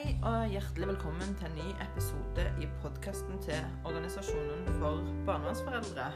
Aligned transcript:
Hei 0.00 0.14
og 0.24 0.46
hjertelig 0.48 0.86
velkommen 0.88 1.34
til 1.36 1.44
en 1.44 1.58
ny 1.58 1.72
episode 1.84 2.44
i 2.64 2.68
podkasten 2.80 3.36
til 3.44 3.58
Organisasjonen 3.84 4.62
for 4.78 5.02
barnevernsforeldre. 5.26 6.06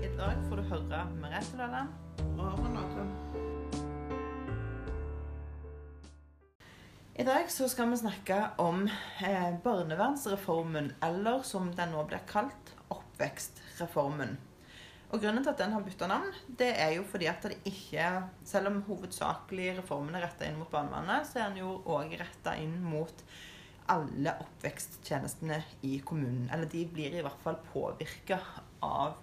I 0.00 0.08
dag 0.16 0.38
får 0.46 0.62
du 0.62 0.62
høre 0.70 1.00
Merete 1.20 1.58
Løland 1.58 1.92
og 2.40 2.62
Renate. 2.62 3.04
I 7.20 7.28
dag 7.28 7.52
så 7.52 7.68
skal 7.68 7.92
vi 7.92 8.00
snakke 8.00 8.40
om 8.64 8.86
eh, 8.88 9.50
barnevernsreformen, 9.64 10.94
eller 11.04 11.44
som 11.44 11.68
den 11.76 11.92
nå 11.92 12.08
blir 12.08 12.24
kalt, 12.32 12.76
oppvekstreformen. 12.88 14.38
Og 15.08 15.22
Grunnen 15.22 15.40
til 15.40 15.54
at 15.54 15.60
den 15.62 15.72
har 15.72 15.84
bytta 15.84 16.06
navn, 16.10 16.32
det 16.60 16.68
er 16.76 16.90
jo 16.98 17.04
fordi 17.08 17.28
at 17.30 17.46
det 17.48 17.56
ikke 17.64 18.08
Selv 18.44 18.68
om 18.68 18.82
hovedsakelig 18.84 19.78
reformen 19.78 20.14
er 20.14 20.26
retta 20.26 20.44
inn 20.44 20.58
mot 20.60 20.68
barnevernet, 20.72 21.28
så 21.28 21.40
er 21.40 21.48
den 21.48 21.62
jo 21.62 21.78
òg 21.88 22.12
retta 22.20 22.56
inn 22.60 22.76
mot 22.84 23.24
alle 23.88 24.34
oppveksttjenestene 24.44 25.62
i 25.88 25.98
kommunen. 26.04 26.50
Eller 26.52 26.68
de 26.68 26.84
blir 26.92 27.14
i 27.16 27.22
hvert 27.24 27.40
fall 27.40 27.56
påvirka 27.72 28.36
av 28.84 29.16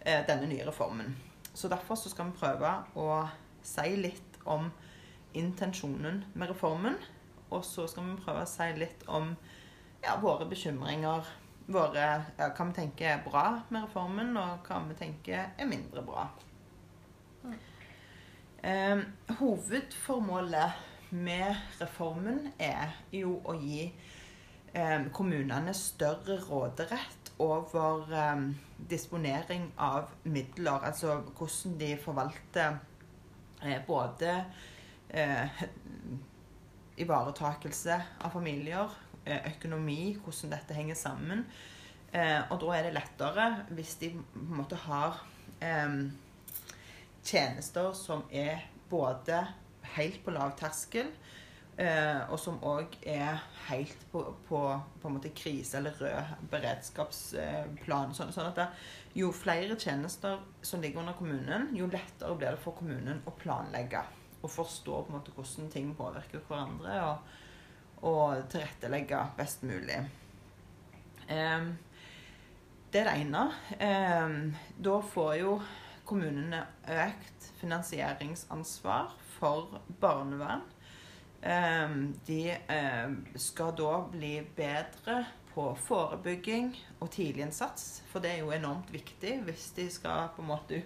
eh, 0.00 0.20
denne 0.28 0.50
nye 0.50 0.66
reformen. 0.68 1.16
Så 1.54 1.68
derfor 1.72 1.96
så 1.96 2.12
skal 2.12 2.28
vi 2.28 2.40
prøve 2.42 2.74
å 3.00 3.22
si 3.64 3.96
litt 3.96 4.36
om 4.44 4.68
intensjonen 5.32 6.24
med 6.34 6.52
reformen. 6.52 6.98
Og 7.52 7.64
så 7.64 7.86
skal 7.88 8.10
vi 8.10 8.20
prøve 8.20 8.44
å 8.44 8.52
si 8.52 8.68
litt 8.76 9.08
om 9.08 9.32
ja, 10.04 10.18
våre 10.20 10.44
bekymringer 10.50 11.24
våre, 11.66 12.06
ja, 12.38 12.48
hva 12.48 12.68
vi 12.68 12.76
tenker 12.76 13.10
er 13.12 13.24
bra 13.24 13.46
med 13.68 13.84
reformen, 13.86 14.36
og 14.40 14.66
hva 14.66 14.80
vi 14.88 14.96
tenker 14.98 15.52
er 15.58 15.68
mindre 15.68 16.02
bra. 16.06 16.26
Mm. 17.42 17.54
Eh, 18.62 19.04
hovedformålet 19.40 21.12
med 21.12 21.56
reformen 21.80 22.52
er 22.62 22.94
jo 23.12 23.36
å 23.44 23.54
gi 23.58 23.84
eh, 24.72 25.08
kommunene 25.12 25.74
større 25.76 26.38
råderett 26.46 27.32
over 27.42 28.12
eh, 28.14 28.46
disponering 28.90 29.70
av 29.82 30.12
midler. 30.24 30.86
Altså 30.88 31.20
hvordan 31.36 31.78
de 31.80 31.92
forvalter 32.00 32.78
eh, 33.62 33.80
både 33.86 34.36
eh, 35.10 35.64
ivaretakelse 37.02 37.98
av 38.20 38.30
familier, 38.34 38.90
økonomi, 39.26 40.14
hvordan 40.22 40.54
dette 40.54 40.76
henger 40.76 40.98
sammen. 40.98 41.44
Eh, 42.12 42.40
og 42.50 42.58
da 42.60 42.74
er 42.76 42.88
det 42.88 42.96
lettere 42.96 43.48
hvis 43.72 43.94
de 44.02 44.12
på 44.16 44.42
en 44.42 44.58
måte 44.58 44.78
har 44.84 45.22
eh, 45.64 45.94
tjenester 47.24 47.92
som 47.96 48.26
er 48.28 48.66
både 48.90 49.40
helt 49.96 50.20
på 50.24 50.34
lav 50.34 50.56
terskel, 50.58 51.08
og 52.28 52.36
som 52.38 52.58
òg 52.68 52.98
er 53.08 53.38
helt 53.70 54.02
på, 54.12 54.20
på, 54.44 54.58
på 55.00 55.08
en 55.08 55.14
måte 55.16 55.30
krise- 55.34 55.78
eller 55.78 55.96
rød 55.98 56.34
beredskapsplan. 56.52 58.12
Sånn, 58.14 58.30
sånn 58.34 58.50
at 58.50 58.58
det, 58.60 58.66
jo 59.16 59.30
flere 59.34 59.78
tjenester 59.80 60.42
som 60.60 60.84
ligger 60.84 61.00
under 61.00 61.16
kommunen, 61.16 61.70
jo 61.76 61.88
lettere 61.90 62.36
blir 62.36 62.54
det 62.54 62.60
for 62.62 62.76
kommunen 62.76 63.24
å 63.24 63.34
planlegge 63.40 64.04
og 64.42 64.50
forstå 64.50 64.98
på 65.00 65.12
en 65.12 65.16
måte 65.16 65.34
hvordan 65.36 65.70
ting 65.72 65.94
påvirker 65.96 66.44
hverandre. 66.48 66.98
og 67.08 67.41
og 68.02 68.44
tilrettelegge 68.50 69.20
best 69.38 69.62
mulig. 69.62 70.00
det 71.28 73.00
er 73.00 73.08
det 73.08 73.14
ene. 73.22 73.44
da 74.76 74.96
får 75.14 75.34
jo 75.38 75.60
kommunene 76.04 76.64
økt 76.90 77.50
finansieringsansvar 77.60 79.14
for 79.38 79.80
barnevern. 80.00 80.66
de 82.26 82.42
skal 83.36 83.72
da 83.78 83.94
bli 84.10 84.34
bedre 84.56 85.24
på 85.54 85.72
forebygging 85.86 86.72
og 87.00 87.10
tidlig 87.10 87.46
innsats, 87.46 88.02
for 88.10 88.24
det 88.24 88.30
er 88.34 88.44
jo 88.44 88.52
enormt 88.54 88.92
viktig 88.92 89.40
hvis 89.46 89.70
de 89.76 89.88
skal 89.92 90.30
på 90.36 90.42
en 90.42 90.48
måte 90.48 90.82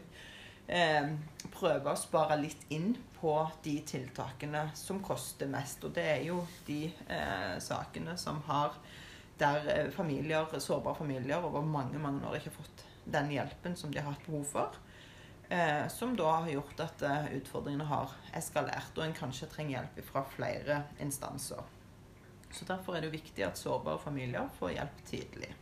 eh, 0.67 1.11
prøve 1.55 1.93
å 1.93 1.99
spare 1.99 2.39
litt 2.41 2.67
inn 2.75 2.95
på 3.17 3.35
de 3.65 3.79
tiltakene 3.87 4.69
som 4.77 5.03
koster 5.05 5.51
mest. 5.51 5.85
Og 5.85 5.95
det 5.97 6.07
er 6.17 6.25
jo 6.29 6.43
de 6.67 6.85
eh, 6.91 7.57
sakene 7.63 8.17
som 8.21 8.43
har 8.49 8.77
der 9.39 9.69
eh, 9.73 9.91
familier, 9.93 10.59
sårbare 10.59 10.99
familier 11.03 11.45
over 11.45 11.65
mange 11.65 11.99
mange 11.99 12.27
år 12.27 12.39
ikke 12.39 12.53
har 12.53 12.61
fått 12.61 12.85
den 13.07 13.31
hjelpen 13.31 13.77
som 13.77 13.93
de 13.93 14.01
har 14.01 14.13
hatt 14.13 14.27
behov 14.27 14.45
for. 14.51 14.79
Eh, 15.49 15.89
som 15.89 16.17
da 16.17 16.31
har 16.41 16.51
gjort 16.51 16.81
at 16.83 17.03
eh, 17.07 17.29
utfordringene 17.39 17.87
har 17.87 18.15
eskalert, 18.35 18.97
og 18.97 19.05
en 19.05 19.15
kanskje 19.15 19.47
trenger 19.53 19.79
hjelp 19.79 20.01
fra 20.09 20.25
flere 20.33 20.81
instanser. 21.03 21.63
Så 22.51 22.65
Derfor 22.67 22.97
er 22.97 23.05
det 23.05 23.13
viktig 23.15 23.45
at 23.47 23.59
sårbare 23.61 24.01
familier 24.03 24.49
får 24.59 24.75
hjelp 24.79 25.05
tidlig. 25.07 25.53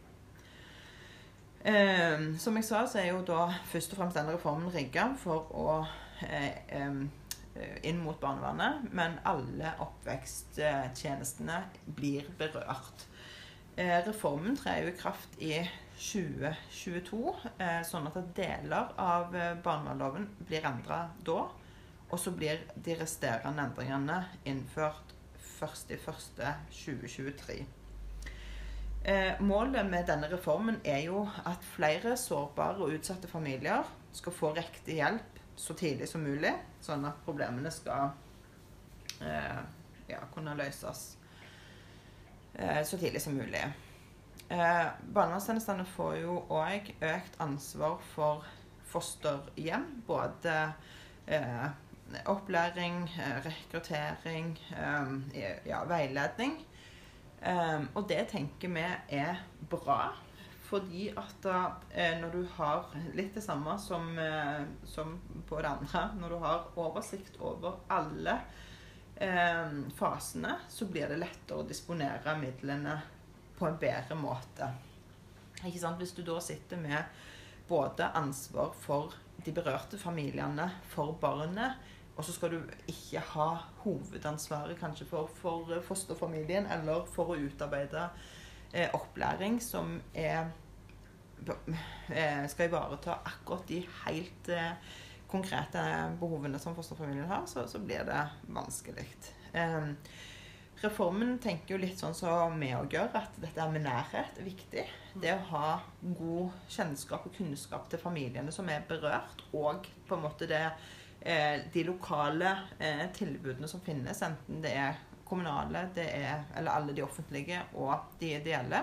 Eh, 1.65 2.21
som 2.39 2.57
jeg 2.59 2.67
sa, 2.69 2.83
så 2.85 3.01
er 3.01 3.15
jo 3.15 3.23
da 3.25 3.47
først 3.71 3.95
og 3.95 4.03
fremst 4.03 4.19
denne 4.19 4.35
reformen 4.37 4.69
rigga 4.75 5.07
for 5.17 5.49
å 5.57 5.79
eh, 6.27 6.59
eh, 6.77 6.99
inn 7.89 8.03
mot 8.05 8.19
barnevernet, 8.21 8.91
men 8.93 9.17
alle 9.25 9.71
oppveksttjenestene 9.81 11.63
blir 11.97 12.29
berørt. 12.37 13.07
Eh, 13.81 13.97
reformen 14.05 14.59
trer 14.61 14.85
jo 14.85 14.93
i 14.93 14.99
kraft 14.99 15.41
i 15.41 15.63
2022, 15.97 17.33
eh, 17.57 17.81
sånn 17.89 18.11
at 18.11 18.19
deler 18.37 18.93
av 19.01 19.33
barnevernsloven 19.33 20.29
blir 20.45 20.69
endra 20.69 21.07
da. 21.25 21.47
Og 22.13 22.21
så 22.21 22.35
blir 22.37 22.61
de 22.77 22.99
resterende 23.01 23.65
endringene 23.65 24.21
innført 24.45 25.17
1.1.2023. 25.65 27.65
Eh, 29.05 29.41
målet 29.41 29.85
med 29.87 30.07
denne 30.09 30.31
reformen 30.33 30.79
er 30.85 31.03
jo 31.05 31.27
at 31.45 31.65
flere 31.75 32.17
sårbare 32.17 32.81
og 32.81 32.95
utsatte 32.97 33.29
familier 33.29 33.85
skal 34.17 34.33
få 34.33 34.55
riktig 34.57 34.97
hjelp 34.97 35.41
så 35.61 35.77
tidlig 35.77 36.09
som 36.09 36.25
mulig, 36.25 36.55
sånn 36.83 37.05
at 37.05 37.21
problemene 37.27 37.69
skal 37.71 38.15
eh, 39.21 39.61
ja, 40.09 40.23
kunne 40.33 40.57
løses 40.57 41.05
eh, 42.57 42.81
så 42.81 42.97
tidlig 42.97 43.21
som 43.21 43.37
mulig. 43.37 43.61
Eh, 44.49 44.87
Barnevernstjenestene 45.13 45.85
får 45.95 46.17
jo 46.23 46.41
òg 46.53 46.91
økt 47.05 47.41
ansvar 47.45 48.01
for 48.15 48.45
fosterhjem. 48.89 49.87
Både 50.09 50.57
eh, 51.27 51.67
opplæring, 52.31 53.05
eh, 53.21 53.39
rekruttering, 53.47 54.55
ja, 55.35 55.85
veiledning. 55.89 56.59
Um, 57.45 57.89
og 57.95 58.07
det 58.09 58.23
tenker 58.33 58.73
vi 58.73 58.85
er 59.19 59.43
bra. 59.71 60.15
Fordi 60.65 61.11
at 61.13 61.35
da, 61.45 61.59
når 62.23 62.31
du 62.33 62.45
har 62.57 62.95
litt 63.15 63.35
det 63.37 63.45
samme 63.45 63.77
som, 63.79 64.15
uh, 64.17 64.65
som, 64.89 65.13
på 65.47 65.59
det 65.61 65.69
andre 65.69 66.07
Når 66.17 66.33
du 66.33 66.39
har 66.41 66.71
oversikt 66.81 67.37
over 67.45 67.83
alle 67.93 68.39
eh, 69.17 69.75
fasene, 69.97 70.57
så 70.69 70.87
blir 70.87 71.09
det 71.09 71.21
lettere 71.21 71.61
å 71.61 71.69
disponere 71.69 72.37
midlene 72.41 72.97
på 73.59 73.69
en 73.69 73.79
bedre 73.81 74.17
måte. 74.19 74.71
Hvis 75.63 76.15
du 76.17 76.23
da 76.27 76.41
sitter 76.43 76.81
med 76.81 77.05
både 77.69 78.11
ansvar 78.19 78.75
for 78.81 79.15
de 79.45 79.53
berørte 79.55 79.99
familiene, 79.99 80.69
for 80.91 81.15
barnet, 81.21 81.79
og 82.15 82.25
så 82.25 82.33
skal 82.33 82.55
du 82.55 82.61
ikke 82.91 83.23
ha 83.35 83.49
hovedansvaret 83.83 84.79
kanskje 84.79 85.07
for, 85.11 85.31
for 85.41 85.73
fosterfamilien 85.87 86.69
eller 86.71 87.09
for 87.11 87.35
å 87.35 87.39
utarbeide 87.41 88.05
eh, 88.73 88.87
opplæring 88.95 89.59
som 89.63 89.97
er, 90.15 90.53
eh, 91.49 92.45
skal 92.51 92.69
ivareta 92.69 93.19
akkurat 93.25 93.67
de 93.69 93.83
helt 94.05 94.53
eh, 94.55 94.95
konkrete 95.35 95.83
behovene 96.21 96.61
som 96.63 96.77
fosterfamilien 96.77 97.27
har, 97.31 97.49
så, 97.51 97.67
så 97.67 97.83
blir 97.83 98.07
det 98.07 98.23
vanskelig. 98.47 99.09
Ehm, 99.59 99.97
reformen 100.85 101.39
tenker 101.43 101.75
jo 101.75 101.81
litt 101.83 101.99
sånn 101.99 102.15
som 102.15 102.55
vi 102.61 102.71
òg 102.77 102.95
gjør, 102.95 103.11
at 103.19 103.41
dette 103.43 103.67
med 103.73 103.87
nærhet 103.89 104.39
er 104.39 104.47
viktig. 104.47 104.85
Det 105.19 105.33
å 105.35 105.47
ha 105.51 105.71
god 106.03 106.55
kjennskap 106.71 107.27
og 107.27 107.35
kunnskap 107.35 107.89
til 107.91 108.03
familiene 108.03 108.55
som 108.55 108.71
er 108.71 108.87
berørt, 108.87 109.43
og 109.51 109.89
på 110.07 110.15
en 110.15 110.25
måte 110.29 110.47
det 110.51 110.69
de 111.25 111.85
lokale 111.89 112.51
eh, 112.79 113.07
tilbudene 113.17 113.69
som 113.71 113.81
finnes, 113.81 114.19
enten 114.23 114.61
det 114.61 114.75
er 114.77 114.99
kommunale, 115.25 115.87
det 115.97 116.05
er, 116.19 116.45
eller 116.57 116.77
alle 116.77 116.93
de 116.97 117.03
offentlige 117.05 117.63
og 117.81 118.13
de 118.21 118.35
ideelle, 118.37 118.83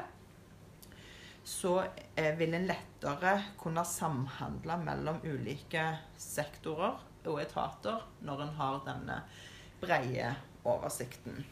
så 1.44 1.84
eh, 2.16 2.34
vil 2.38 2.54
en 2.54 2.68
lettere 2.70 3.36
kunne 3.62 3.86
samhandle 3.86 4.78
mellom 4.82 5.22
ulike 5.26 5.86
sektorer 6.18 7.00
og 7.30 7.42
etater 7.42 8.02
når 8.26 8.46
en 8.46 8.54
har 8.58 8.84
denne 8.86 9.18
breie 9.82 10.34
oversikten. 10.66 11.44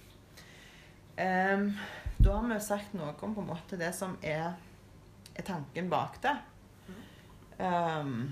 Um, 1.20 1.74
da 2.18 2.36
har 2.36 2.46
vi 2.48 2.60
sagt 2.64 2.94
noe 2.96 3.12
om 3.12 3.34
på 3.36 3.44
en 3.44 3.50
måte 3.50 3.78
det 3.80 3.92
som 3.98 4.16
er, 4.24 4.54
er 5.36 5.46
tanken 5.46 5.90
bak 5.92 6.22
det. 6.24 6.36
Um, 7.60 8.30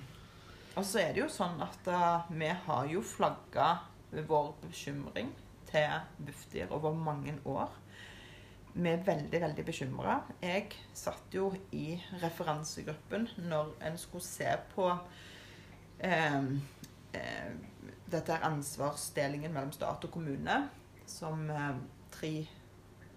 og 0.77 0.85
så 0.85 1.01
er 1.01 1.13
det 1.15 1.24
jo 1.24 1.29
sånn 1.33 1.57
at 1.65 1.89
uh, 1.89 2.29
vi 2.29 2.50
har 2.68 2.89
jo 2.91 3.01
flagga 3.01 3.74
vår 4.12 4.53
bekymring 4.62 5.33
til 5.68 5.89
Bufdir 6.25 6.71
over 6.71 6.94
mange 6.94 7.33
år. 7.45 7.69
vi 8.74 8.89
er 8.89 9.03
veldig, 9.03 9.41
veldig 9.41 9.65
bekymra. 9.65 10.19
Jeg 10.41 10.68
satt 10.94 11.33
jo 11.33 11.47
i 11.71 11.97
referansegruppen 12.21 13.27
når 13.38 13.71
en 13.81 13.97
skulle 13.97 14.24
se 14.24 14.51
på 14.75 14.91
eh, 16.00 16.44
eh, 17.13 17.56
dette 18.12 18.38
ansvarsdelingen 18.45 19.53
mellom 19.53 19.71
stat 19.71 20.06
og 20.06 20.12
kommune, 20.12 20.69
som 21.09 21.50
eh, 21.50 21.74
tre 22.12 22.31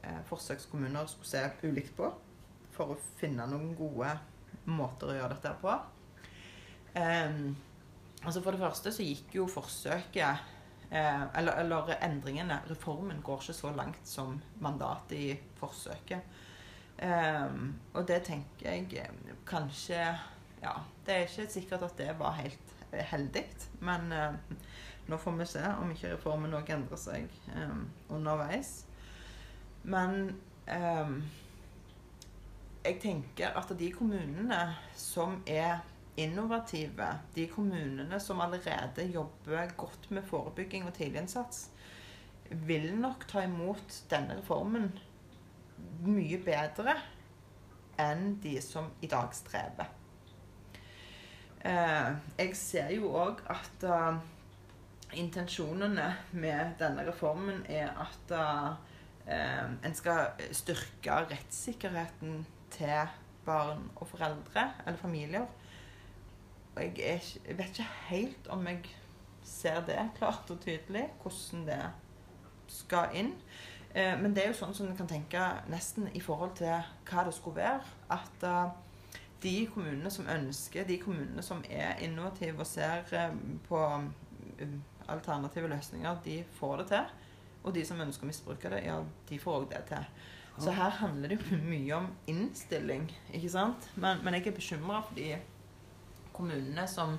eh, 0.03 0.23
forsøkskommuner 0.33 1.07
skulle 1.07 1.29
se 1.29 1.45
ulikt 1.69 1.93
på, 1.97 2.09
for 2.73 2.95
å 2.95 3.01
finne 3.21 3.45
noen 3.51 3.75
gode 3.77 4.17
måter 4.65 5.13
å 5.13 5.19
gjøre 5.19 5.37
dette 5.37 5.55
på. 5.61 5.77
Um, 6.97 7.57
altså 8.25 8.41
For 8.43 8.51
det 8.51 8.61
første 8.61 8.93
så 8.93 9.05
gikk 9.07 9.35
jo 9.35 9.47
forsøket 9.47 10.43
eh, 10.91 11.23
eller, 11.39 11.53
eller, 11.63 11.95
endringene, 12.03 12.61
reformen, 12.71 13.23
går 13.23 13.45
ikke 13.45 13.53
så 13.53 13.73
langt 13.77 14.09
som 14.09 14.41
mandatet 14.61 15.17
i 15.19 15.39
forsøket. 15.61 16.21
Um, 17.01 17.79
og 17.95 18.09
det 18.09 18.23
tenker 18.27 18.73
jeg 18.73 18.89
eh, 19.01 19.37
kanskje 19.49 20.03
Ja, 20.61 20.75
det 21.07 21.15
er 21.15 21.21
ikke 21.25 21.47
sikkert 21.49 21.83
at 21.83 21.97
det 21.99 22.11
var 22.19 22.35
helt 22.37 22.75
heldig, 22.93 23.47
men 23.81 24.13
uh, 24.13 24.35
nå 25.09 25.17
får 25.17 25.37
vi 25.39 25.47
se 25.47 25.63
om 25.81 25.91
ikke 25.95 26.11
reformen 26.13 26.53
òg 26.59 26.69
endrer 26.75 27.01
seg 27.01 27.31
um, 27.55 27.87
underveis. 28.13 28.83
Men 29.83 30.35
um, 30.69 31.15
jeg 32.85 32.99
tenker 33.01 33.57
at 33.57 33.73
de 33.79 33.89
kommunene 33.93 34.61
som 34.97 35.41
er 35.47 35.81
innovative, 36.21 37.07
de 37.35 37.47
kommunene 37.51 38.21
som 38.23 38.41
allerede 38.45 39.07
jobber 39.11 39.75
godt 39.77 40.11
med 40.11 40.27
forebygging 40.29 40.87
og 40.87 40.95
tidliginnsats, 40.97 41.69
vil 42.51 42.91
nok 42.99 43.29
ta 43.31 43.45
imot 43.47 44.03
denne 44.11 44.41
reformen 44.41 44.91
mye 46.05 46.41
bedre 46.45 46.97
enn 48.01 48.37
de 48.43 48.57
som 48.65 48.91
i 49.05 49.09
dag 49.11 49.33
strever. 49.37 49.89
Eh, 51.61 52.13
jeg 52.41 52.57
ser 52.57 52.93
jo 52.95 53.11
òg 53.21 53.43
at 53.53 53.85
uh, 53.85 54.17
intensjonene 55.21 56.07
med 56.33 56.79
denne 56.81 57.05
reformen 57.05 57.61
er 57.69 57.91
at 58.01 58.33
uh, 58.33 58.71
en 59.85 59.95
skal 59.95 60.41
styrke 60.57 61.19
rettssikkerheten 61.29 62.41
til 62.73 63.13
barn 63.45 63.85
og 64.01 64.09
foreldre 64.09 64.71
eller 64.87 64.99
familier 64.99 65.45
jeg, 66.77 66.93
er, 66.99 67.25
jeg, 67.49 67.59
vet 67.59 67.69
ikke 67.69 67.89
helt 68.09 68.49
om 68.49 68.67
jeg 68.67 68.85
ser 69.43 69.81
det 69.87 69.99
klart 70.19 70.51
og 70.51 70.61
tydelig, 70.61 71.09
hvordan 71.23 71.67
det 71.67 71.83
skal 72.71 73.15
inn. 73.15 73.33
Eh, 73.95 74.15
men 74.21 74.35
det 74.35 74.45
er 74.45 74.53
jo 74.53 74.61
sånn 74.61 74.75
som 74.77 74.87
en 74.87 74.99
kan 74.99 75.11
tenke 75.11 75.43
nesten 75.71 76.07
i 76.15 76.23
forhold 76.23 76.55
til 76.61 76.77
hva 77.11 77.27
det 77.27 77.35
skulle 77.35 77.59
være. 77.59 77.83
At 78.15 78.47
uh, 78.47 78.71
de 79.43 79.55
kommunene 79.73 80.13
som 80.15 80.29
ønsker, 80.31 80.87
de 80.87 81.01
kommunene 81.03 81.43
som 81.43 81.65
er 81.67 81.99
innovative 82.05 82.63
og 82.63 82.69
ser 82.71 83.03
uh, 83.11 83.35
på 83.67 83.81
um, 83.81 84.77
alternative 85.11 85.73
løsninger, 85.73 86.23
de 86.25 86.43
får 86.61 86.83
det 86.83 86.91
til. 86.93 87.17
Og 87.65 87.75
de 87.75 87.83
som 87.85 88.01
ønsker 88.01 88.25
å 88.25 88.31
misbruke 88.31 88.71
det, 88.73 88.85
ja, 88.87 89.01
de 89.29 89.39
får 89.41 89.65
òg 89.65 89.73
det 89.73 89.83
til. 89.91 90.07
Så 90.61 90.73
her 90.77 90.93
handler 90.93 91.33
det 91.33 91.39
jo 91.41 91.57
mye 91.63 91.97
om 91.97 92.09
innstilling, 92.29 93.07
ikke 93.33 93.51
sant. 93.53 93.87
Men, 93.97 94.21
men 94.25 94.37
jeg 94.37 94.51
er 94.51 94.57
bekymra 94.57 95.01
fordi 95.09 95.31
kommunene 96.37 96.87
som, 96.89 97.17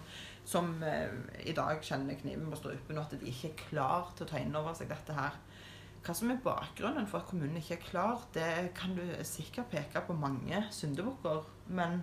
som 0.47 0.73
eh, 0.83 1.13
i 1.45 1.55
dag 1.57 1.81
kjenner 1.85 2.19
kniven 2.19 2.51
på 2.51 2.59
strupen, 2.59 2.97
og 2.97 3.05
at 3.05 3.15
de 3.17 3.31
ikke 3.31 3.51
er 3.51 3.63
klar 3.65 4.11
til 4.15 4.27
å 4.27 4.31
ta 4.31 4.41
inn 4.41 4.55
over 4.57 4.77
seg 4.77 4.91
dette 4.91 5.15
her. 5.17 5.37
Hva 6.01 6.15
som 6.17 6.31
er 6.33 6.41
bakgrunnen 6.41 7.05
for 7.09 7.21
at 7.21 7.29
kommunen 7.29 7.59
ikke 7.59 7.75
er 7.77 7.83
klar, 7.85 8.23
det 8.33 8.71
kan 8.77 8.95
du 8.97 9.03
sikkert 9.27 9.69
peke 9.69 10.01
på 10.07 10.17
mange 10.17 10.63
syndebukker, 10.73 11.45
men 11.69 12.01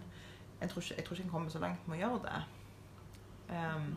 jeg 0.61 0.71
tror, 0.71 0.85
ikke, 0.85 0.95
jeg 0.97 1.07
tror 1.07 1.17
ikke 1.17 1.27
en 1.27 1.33
kommer 1.33 1.55
så 1.55 1.63
langt 1.63 1.89
med 1.89 1.99
å 1.99 2.03
gjøre 2.05 2.21
det. 2.29 2.39
Um, 3.49 3.91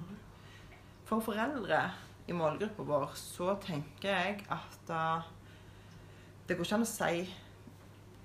for 1.05 1.21
foreldre 1.25 1.83
i 2.29 2.35
målgruppa 2.37 2.85
vår 2.87 3.15
så 3.19 3.55
tenker 3.61 4.13
jeg 4.13 4.43
at 4.53 4.91
uh, 4.93 5.29
det 6.47 6.55
går 6.55 6.65
ikke 6.65 6.77
an 6.77 6.85
å 6.85 6.89
si 6.89 7.25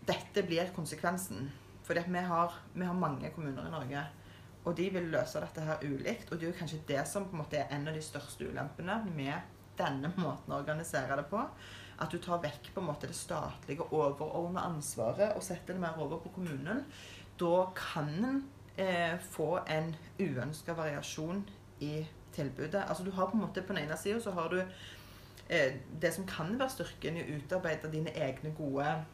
dette 0.07 0.45
blir 0.47 0.73
konsekvensen. 0.77 1.49
Fordi 1.87 2.03
vi 2.07 2.23
vi 2.75 2.85
har 2.87 2.99
mange 2.99 3.31
kommuner 3.35 3.67
i 3.67 3.71
Norge 3.71 4.05
og 4.67 4.75
de 4.77 4.89
vil 4.91 5.11
løse 5.13 5.41
dette 5.43 5.63
her 5.63 5.83
ulikt. 5.87 6.31
Og 6.31 6.39
det 6.39 6.47
er 6.47 6.51
jo 6.51 6.59
kanskje 6.59 6.85
det 6.89 7.05
som 7.09 7.29
på 7.29 7.37
en 7.37 7.43
måte 7.45 7.61
er 7.61 7.71
en 7.75 7.87
av 7.87 7.95
de 7.95 8.03
største 8.03 8.49
ulempene 8.51 8.99
med 9.15 9.55
denne 9.79 10.11
måten 10.17 10.53
å 10.53 10.59
organisere 10.59 11.19
det 11.21 11.29
på. 11.31 11.43
At 12.03 12.13
du 12.13 12.19
tar 12.21 12.43
vekk 12.43 12.73
på 12.75 12.83
en 12.83 12.89
måte 12.91 13.09
det 13.09 13.17
statlige 13.17 13.87
overordna 13.95 14.67
ansvaret 14.69 15.37
og 15.37 15.45
setter 15.45 15.77
det 15.77 15.85
mer 15.85 16.01
over 16.03 16.21
på 16.25 16.35
kommunen. 16.35 16.83
Da 17.39 17.71
kan 17.79 18.13
en 18.19 18.43
eh, 18.77 19.15
få 19.31 19.61
en 19.71 19.95
uønska 20.19 20.75
variasjon 20.77 21.45
i 21.81 22.03
tilbudet. 22.35 22.83
Altså 22.89 23.05
du 23.05 23.11
har 23.11 23.31
på 23.31 23.37
en 23.37 23.47
måte 23.47 23.63
På 23.63 23.73
den 23.73 23.85
ene 23.85 23.97
sida 23.97 24.33
har 24.33 24.49
du 24.49 24.59
eh, 24.61 25.77
det 26.01 26.15
som 26.15 26.27
kan 26.27 26.59
være 26.59 26.75
styrken 26.75 27.17
i 27.17 27.23
å 27.25 27.39
utarbeide 27.39 27.93
dine 27.93 28.13
egne 28.13 28.53
gode 28.57 29.05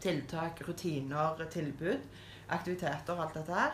tiltak, 0.00 0.60
rutiner, 0.68 1.46
tilbud, 1.50 2.04
aktiviteter 2.48 3.14
og 3.14 3.24
alt 3.24 3.40
dette 3.40 3.54
her. 3.54 3.72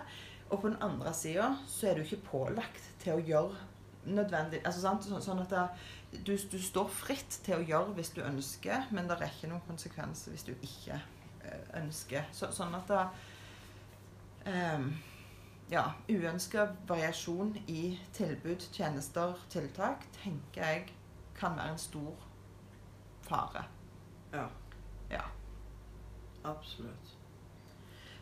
Og 0.51 0.61
på 0.61 0.69
den 0.69 0.83
andre 0.83 1.15
sida 1.15 1.55
så 1.67 1.89
er 1.89 1.95
du 1.95 2.05
ikke 2.05 2.25
pålagt 2.29 2.91
til 3.03 3.17
å 3.17 3.25
gjøre 3.25 3.71
nødvendig 4.05 4.61
altså, 4.67 4.93
så, 5.01 5.21
Sånn 5.25 5.41
at 5.41 5.53
det, 5.53 5.65
du, 6.27 6.35
du, 6.37 6.59
står 6.61 6.91
fritt 6.93 7.41
til 7.47 7.57
å 7.59 7.65
gjøre 7.65 7.97
hvis 7.97 8.13
du 8.15 8.21
ønsker, 8.25 8.89
men 8.95 9.09
det 9.09 9.17
er 9.19 9.33
ikke 9.33 9.51
noen 9.51 9.65
konsekvenser 9.69 10.35
hvis 10.35 10.47
du 10.47 10.53
ikke 10.55 10.99
øh, 10.99 11.65
ønsker. 11.81 12.29
Så, 12.33 12.53
sånn 12.55 12.77
at 12.77 12.93
det 12.93 13.03
um, 14.53 14.93
Ja, 15.73 15.87
uønska 16.13 16.67
variasjon 16.87 17.55
i 17.73 17.97
tilbud, 18.13 18.67
tjenester, 18.77 19.39
tiltak 19.51 20.05
tenker 20.21 20.61
jeg 20.61 20.91
kan 21.39 21.57
være 21.57 21.73
en 21.73 21.81
stor 21.81 22.27
fare. 23.25 23.65
Ja. 24.35 24.45
Ja. 25.11 25.25
Absolutt. 26.45 27.17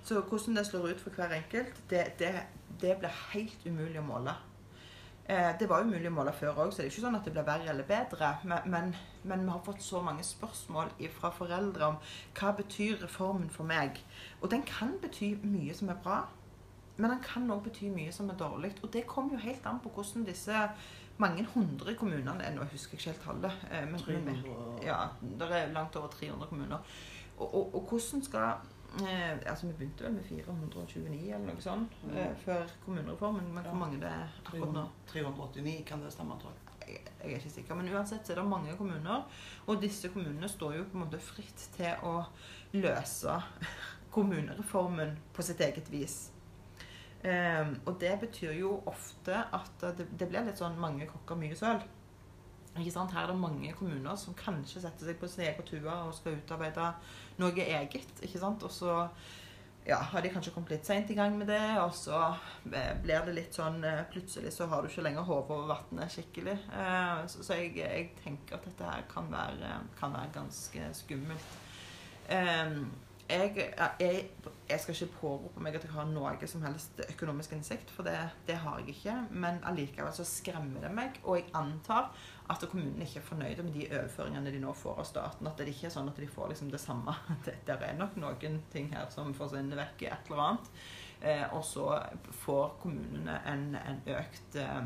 Så 0.03 0.21
hvordan 0.21 0.57
det 0.57 0.67
slår 0.67 0.89
ut 0.93 1.01
for 1.01 1.11
hver 1.11 1.35
enkelt, 1.37 1.83
det, 1.91 2.19
det, 2.19 2.33
det 2.81 2.97
blir 2.99 3.21
helt 3.33 3.67
umulig 3.67 4.01
å 4.01 4.07
måle. 4.07 4.35
Eh, 5.25 5.53
det 5.59 5.69
var 5.71 5.85
umulig 5.87 6.11
å 6.11 6.15
måle 6.15 6.33
før 6.35 6.59
òg, 6.65 6.73
så 6.73 6.83
det 6.83 6.89
er 6.89 6.91
ikke 6.91 7.05
sånn 7.05 7.17
at 7.17 7.27
det 7.27 7.33
blir 7.37 7.47
verre 7.47 7.71
eller 7.71 7.87
bedre. 7.87 8.33
Men, 8.43 8.65
men, 8.73 8.95
men, 9.23 9.45
vi 9.47 9.55
har 9.55 9.63
fått 9.63 9.85
så 9.85 10.03
mange 10.03 10.25
spørsmål 10.27 10.91
fra 11.15 11.31
foreldre 11.37 11.93
om 11.93 12.01
hva 12.39 12.51
betyr 12.59 12.99
reformen 13.05 13.51
for 13.51 13.69
meg. 13.69 14.03
Og 14.41 14.51
den 14.51 14.67
kan 14.67 14.97
bety 15.03 15.37
mye 15.45 15.77
som 15.79 15.93
er 15.95 16.01
bra, 16.03 16.25
men 16.99 17.15
den 17.15 17.23
kan 17.25 17.47
òg 17.55 17.63
bety 17.69 17.93
mye 17.95 18.13
som 18.13 18.29
er 18.35 18.41
dårlig. 18.41 18.75
Og 18.83 18.91
det 18.93 19.07
kommer 19.07 19.39
jo 19.39 19.47
helt 19.47 19.71
an 19.71 19.79
på 19.85 19.95
hvordan 19.95 20.27
disse 20.27 20.67
mange 21.23 21.45
hundre 21.55 21.95
kommunene 21.95 22.51
Nå 22.57 22.67
husker 22.73 22.97
jeg 22.97 23.01
ikke 23.01 23.11
helt 23.13 23.25
tallet. 23.29 23.67
Eh, 23.71 23.87
men, 23.87 24.03
300. 24.03 24.85
ja, 24.85 24.99
det 25.23 25.51
er 25.55 25.73
langt 25.73 25.97
over 25.97 26.11
300 26.11 26.51
kommuner. 26.51 26.95
Og, 27.39 27.47
og, 27.55 27.75
og 27.75 27.89
hvordan 27.89 28.25
skal 28.27 28.72
Eh, 29.01 29.51
altså 29.51 29.67
Vi 29.67 29.73
begynte 29.73 30.05
vel 30.05 30.13
med 30.13 30.25
429 30.25 31.31
eller 31.33 31.47
noe 31.47 31.63
sånt 31.65 31.95
mm. 32.03 32.17
eh, 32.17 32.35
før 32.45 32.75
kommunereformen. 32.85 33.49
Men 33.55 33.65
hvor 33.65 33.79
mange 33.81 34.01
det 34.03 34.11
er 34.11 34.35
akkurat 34.45 34.75
nå? 34.77 34.85
389 35.13 35.79
kan 35.89 36.05
det 36.05 36.13
stemme, 36.13 36.37
tror 36.43 36.53
jeg. 36.53 36.77
jeg. 36.91 37.15
Jeg 37.23 37.31
er 37.31 37.39
ikke 37.39 37.55
sikker. 37.55 37.79
Men 37.79 37.89
uansett 37.95 38.27
så 38.27 38.35
er 38.35 38.43
det 38.43 38.49
mange 38.51 38.77
kommuner. 38.77 39.25
Og 39.67 39.81
disse 39.83 40.13
kommunene 40.13 40.51
står 40.51 40.77
jo 40.77 40.85
på 40.91 40.99
en 40.99 41.07
måte 41.07 41.23
fritt 41.23 41.67
til 41.79 42.05
å 42.05 42.19
løse 42.77 43.39
kommunereformen 44.15 45.17
på 45.33 45.47
sitt 45.47 45.65
eget 45.65 45.89
vis. 45.93 46.21
Eh, 47.25 47.73
og 47.87 47.97
det 48.03 48.13
betyr 48.21 48.59
jo 48.59 48.77
ofte 48.91 49.45
at 49.55 49.89
det, 49.97 50.11
det 50.19 50.29
blir 50.29 50.45
litt 50.45 50.61
sånn 50.61 50.77
mange 50.81 51.09
kokker, 51.09 51.39
mye 51.41 51.57
søl. 51.57 51.81
Her 52.73 53.23
er 53.23 53.27
det 53.29 53.37
mange 53.37 53.73
kommuner 53.77 54.17
som 54.17 54.35
kanskje 54.35 54.81
setter 54.81 55.11
seg 55.11 55.19
på 55.21 55.29
sin 55.29 55.45
egen 55.45 55.67
tue 55.69 55.93
og 55.93 56.15
skal 56.17 56.39
utarbeide 56.41 56.89
noe 57.43 57.67
eget. 57.67 58.23
ikke 58.25 58.41
sant? 58.41 58.65
Og 58.65 58.73
så 58.73 58.95
ja, 59.85 59.97
har 59.97 60.23
de 60.23 60.31
kanskje 60.31 60.53
kommet 60.55 60.71
litt 60.77 60.87
seint 60.87 61.11
i 61.11 61.17
gang 61.19 61.35
med 61.39 61.49
det, 61.51 61.63
og 61.83 61.91
så 61.97 62.19
eh, 62.71 62.93
blir 63.03 63.25
det 63.27 63.35
litt 63.35 63.57
sånn 63.57 63.83
eh, 63.87 64.05
Plutselig 64.13 64.53
så 64.55 64.69
har 64.71 64.83
du 64.83 64.91
ikke 64.91 65.03
lenger 65.03 65.27
hodet 65.27 65.57
over 65.57 65.73
vannet 65.73 66.13
skikkelig. 66.15 66.55
Eh, 66.79 67.23
så, 67.33 67.43
jeg, 67.59 67.73
jeg, 67.81 68.11
tenker 68.23 68.59
at 68.59 68.69
dette 68.69 68.91
her 68.93 69.07
kan 69.11 69.31
være, 69.33 69.73
kan 69.99 70.15
være 70.15 70.35
ganske 70.37 70.93
skummelt. 71.03 71.57
Jeg, 73.33 73.55
jeg, 73.57 74.17
jeg, 74.69 74.81
skal 74.83 74.95
ikke 74.95 75.19
pårope 75.19 75.63
meg 75.65 75.77
at 75.79 75.87
jeg 75.87 75.95
har 75.95 76.07
noe 76.11 76.49
som 76.51 76.63
helst 76.67 77.01
økonomisk 77.07 77.55
innsikt, 77.57 77.91
for 77.91 78.07
det, 78.07 78.17
det 78.47 78.59
har 78.63 78.79
jeg 78.83 78.95
ikke. 78.95 79.17
Men 79.35 79.59
allikevel 79.67 80.13
så 80.15 80.27
skremmer 80.29 80.85
det 80.85 80.93
meg, 80.95 81.19
og 81.25 81.41
jeg 81.41 81.49
antar 81.59 82.13
at 82.51 82.65
kommunene 82.67 83.07
ikke 83.07 83.21
er 83.21 83.27
fornøyde 83.27 83.63
med 83.63 83.77
de 83.77 83.85
overføringene 83.87 84.51
de 84.51 84.61
nå 84.63 84.73
får 84.75 84.99
av 84.99 85.07
staten. 85.07 85.47
At 85.47 85.61
det 85.61 85.71
ikke 85.71 85.87
er 85.89 85.95
sånn 85.95 86.11
at 86.11 86.19
de 86.19 86.29
får 86.31 86.51
liksom 86.53 86.73
det 86.73 86.81
samme. 86.83 87.15
Det, 87.47 87.55
der 87.69 87.85
er 87.87 87.97
nok 87.99 88.17
noen 88.21 88.59
ting 88.73 88.91
her 88.95 89.09
som 89.15 89.31
forsvinner 89.37 89.79
vekk 89.79 90.05
i 90.05 90.11
et 90.11 90.31
eller 90.31 90.45
annet. 90.47 90.71
Eh, 91.23 91.45
og 91.55 91.63
så 91.65 91.87
får 92.43 92.77
kommunene 92.83 93.39
en, 93.47 93.69
en 93.79 94.01
økt 94.17 94.59
eh, 94.59 94.81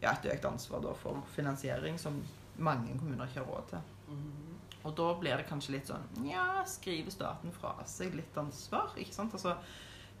ja, 0.00 0.14
et 0.14 0.28
økt 0.32 0.46
ansvar 0.48 0.80
da, 0.84 0.94
for 0.96 1.20
finansiering 1.34 1.98
som 2.00 2.22
mange 2.58 2.96
kommuner 2.98 3.28
ikke 3.28 3.42
har 3.42 3.50
råd 3.50 3.68
til. 3.74 3.92
Mm. 4.08 4.56
Og 4.88 4.96
da 4.96 5.10
blir 5.20 5.36
det 5.36 5.46
kanskje 5.50 5.74
litt 5.74 5.90
sånn 5.90 6.06
Ja, 6.24 6.62
skriver 6.70 7.12
staten 7.12 7.52
fra 7.52 7.74
seg 7.90 8.14
litt 8.16 8.36
ansvar? 8.40 8.94
Ikke 8.96 9.12
sant? 9.12 9.34
Altså, 9.36 9.58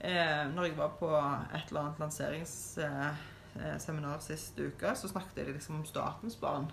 eh, 0.04 0.44
når 0.52 0.68
jeg 0.68 0.78
var 0.78 0.94
på 1.00 1.08
et 1.08 1.70
eller 1.70 1.86
annet 1.86 2.04
lanseringsseminar 2.04 3.36
eh, 3.56 4.18
sist 4.20 4.58
uke, 4.58 4.94
så 4.96 5.08
snakket 5.08 5.36
de 5.36 5.52
liksom 5.52 5.80
om 5.80 5.86
statens 5.86 6.36
barn. 6.40 6.70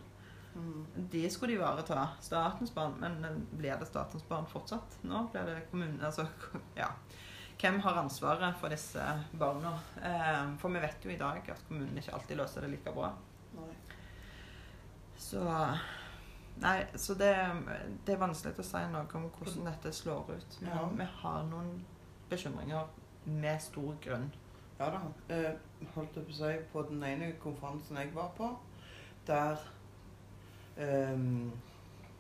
Mm. 0.56 0.86
De 1.12 1.30
skulle 1.30 1.54
de 1.54 1.60
ivareta. 1.60 2.08
Statens 2.22 2.74
barn. 2.74 2.94
Men 3.00 3.48
blir 3.52 3.76
det 3.80 3.86
statens 3.86 4.24
barn 4.28 4.46
fortsatt? 4.48 4.98
Nå 5.02 5.28
blir 5.32 5.44
det 5.44 5.62
kommunen 5.72 6.02
Altså, 6.02 6.28
ja. 6.76 6.88
Hvem 7.62 7.80
har 7.80 8.00
ansvaret 8.00 8.56
for 8.60 8.70
disse 8.70 9.04
barna? 9.32 9.78
Eh, 10.04 10.56
for 10.60 10.70
vi 10.70 10.80
vet 10.84 11.06
jo 11.06 11.12
i 11.12 11.20
dag 11.20 11.44
at 11.52 11.68
kommunen 11.68 11.98
ikke 11.98 12.16
alltid 12.16 12.40
løser 12.40 12.66
det 12.66 12.72
like 12.76 12.96
bra. 12.96 13.12
Nei. 13.56 13.72
Så 15.18 15.44
Nei, 16.56 16.86
så 16.96 17.14
det, 17.20 17.34
det 18.08 18.14
er 18.14 18.20
vanskelig 18.22 18.56
å 18.60 18.64
si 18.64 18.82
noe 18.88 19.18
om 19.18 19.26
hvordan 19.36 19.68
dette 19.68 19.92
slår 19.92 20.30
ut. 20.38 20.58
Ja. 20.64 20.86
vi 20.88 21.08
har 21.20 21.42
noen 21.50 21.74
bekymringer 22.30 22.88
med 23.26 23.62
stor 23.62 23.98
grunn. 24.04 24.30
Ja 24.80 24.90
da. 24.92 25.36
Eh, 25.36 25.54
holdt 25.96 26.18
jeg 26.18 26.26
på 26.26 26.34
å 26.34 26.36
si, 26.36 26.56
på 26.74 26.82
den 26.90 27.04
ene 27.08 27.30
konferansen 27.40 27.96
jeg 27.96 28.10
var 28.16 28.34
på, 28.36 28.50
der 29.28 29.62
eh, 30.78 31.20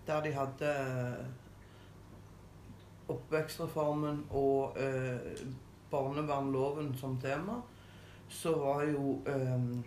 Der 0.05 0.21
de 0.21 0.31
hadde 0.33 0.71
oppvekstreformen 3.09 4.25
og 4.29 4.77
eh, 4.77 5.39
barnevernloven 5.91 6.93
som 6.97 7.17
tema, 7.21 7.61
så 8.29 8.53
var 8.59 8.83
jo 8.83 9.21
ehm, 9.27 9.83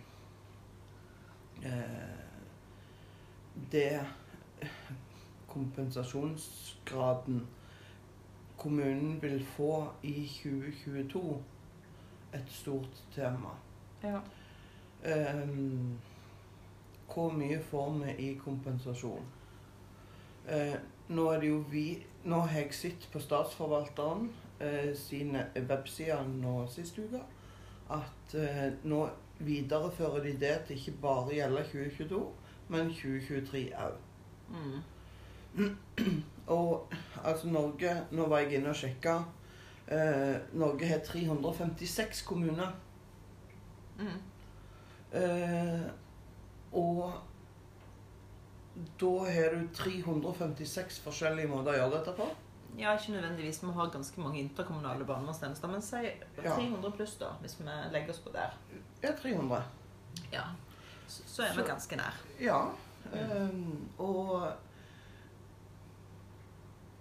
eh, 1.63 2.19
det 3.71 4.05
kompensasjonsgraden 5.47 7.47
kommunen 8.57 9.21
vil 9.21 9.45
få 9.55 9.87
i 10.03 10.27
2022 10.43 11.43
et 12.33 12.51
stort 12.51 13.03
tema. 13.15 13.55
Ja. 14.03 14.19
Um, 15.33 15.99
hvor 17.13 17.31
mye 17.31 17.59
får 17.63 17.91
vi 17.91 18.15
i 18.29 18.33
kompensasjon? 18.43 19.25
Uh, 20.49 20.75
nå 21.07 21.25
er 21.31 21.39
det 21.39 21.49
jo 21.49 21.63
vi 21.71 22.05
Nå 22.23 22.39
har 22.39 22.59
jeg 22.59 22.73
sett 22.75 23.05
på 23.11 23.19
Statsforvalteren 23.23 24.25
uh, 24.59 24.89
sine 24.95 25.45
websider 25.69 26.27
nå 26.27 26.65
sist 26.67 26.99
uke 26.99 27.21
at 27.89 28.35
uh, 28.35 28.65
nå 28.83 29.05
viderefører 29.39 30.23
de 30.23 30.33
det 30.39 30.55
til 30.67 30.77
ikke 30.77 30.99
bare 31.01 31.35
gjelder 31.35 31.63
2022, 31.63 32.19
men 32.67 32.91
2023 32.91 33.63
òg. 33.79 33.95
Mm. 34.49 34.81
Og 36.47 36.93
altså 37.23 37.47
Norge 37.47 37.95
Nå 38.11 38.27
var 38.27 38.39
jeg 38.43 38.59
inne 38.59 38.69
og 38.69 38.75
sjekka. 38.75 39.19
Eh, 39.89 40.35
Norge 40.53 40.85
har 40.87 40.99
356 41.05 42.21
kommuner. 42.21 42.71
Mm. 43.99 44.19
Eh, 45.11 45.81
og 46.71 47.13
da 49.01 49.09
har 49.25 49.55
du 49.57 49.65
356 49.73 50.99
forskjellige 51.03 51.49
måter 51.49 51.73
å 51.73 51.79
gjøre 51.81 51.95
dette 51.97 52.13
på. 52.19 52.27
Ja, 52.77 52.93
ikke 52.93 53.15
nødvendigvis. 53.15 53.63
Vi 53.63 53.71
har 53.73 53.89
ganske 53.91 54.21
mange 54.21 54.39
interkommunale 54.43 55.05
barnevernstjenester. 55.09 55.67
Men 55.73 55.81
si 55.81 56.03
300 56.37 56.91
pluss, 56.95 57.17
da, 57.19 57.33
hvis 57.41 57.57
vi 57.59 57.65
legger 57.91 58.13
oss 58.13 58.21
på 58.23 58.31
der. 58.33 58.53
Ja, 59.01 59.11
300. 59.17 59.63
Ja. 60.31 60.45
Så, 61.07 61.23
så 61.25 61.43
er 61.43 61.53
Så- 61.53 61.61
vi 61.63 61.67
ganske 61.67 61.95
nær. 61.97 62.13
Ja. 62.39 62.61
Eh, 63.13 63.49
og 63.97 64.51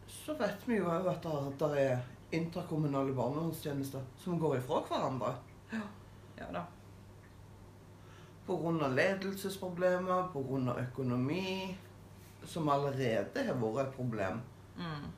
så 0.08 0.34
vet 0.38 0.64
vi 0.68 0.76
jo 0.78 0.88
òg 0.88 1.06
at 1.12 1.22
det 1.60 1.82
er 1.84 1.98
interkommunale 2.30 3.14
barnevernstjenester 3.16 4.04
som 4.20 4.40
går 4.40 4.58
ifra 4.58 4.82
hverandre. 4.88 5.36
Ja 5.72 5.86
ja 6.38 6.52
da. 6.52 6.66
Pga. 8.46 8.88
ledelsesproblemer, 8.88 10.28
pga. 10.32 10.80
økonomi, 10.80 11.76
som 12.44 12.68
allerede 12.68 13.44
har 13.44 13.56
vært 13.60 13.88
et 13.88 13.96
problem. 13.96 14.40
Mm. 14.76 15.08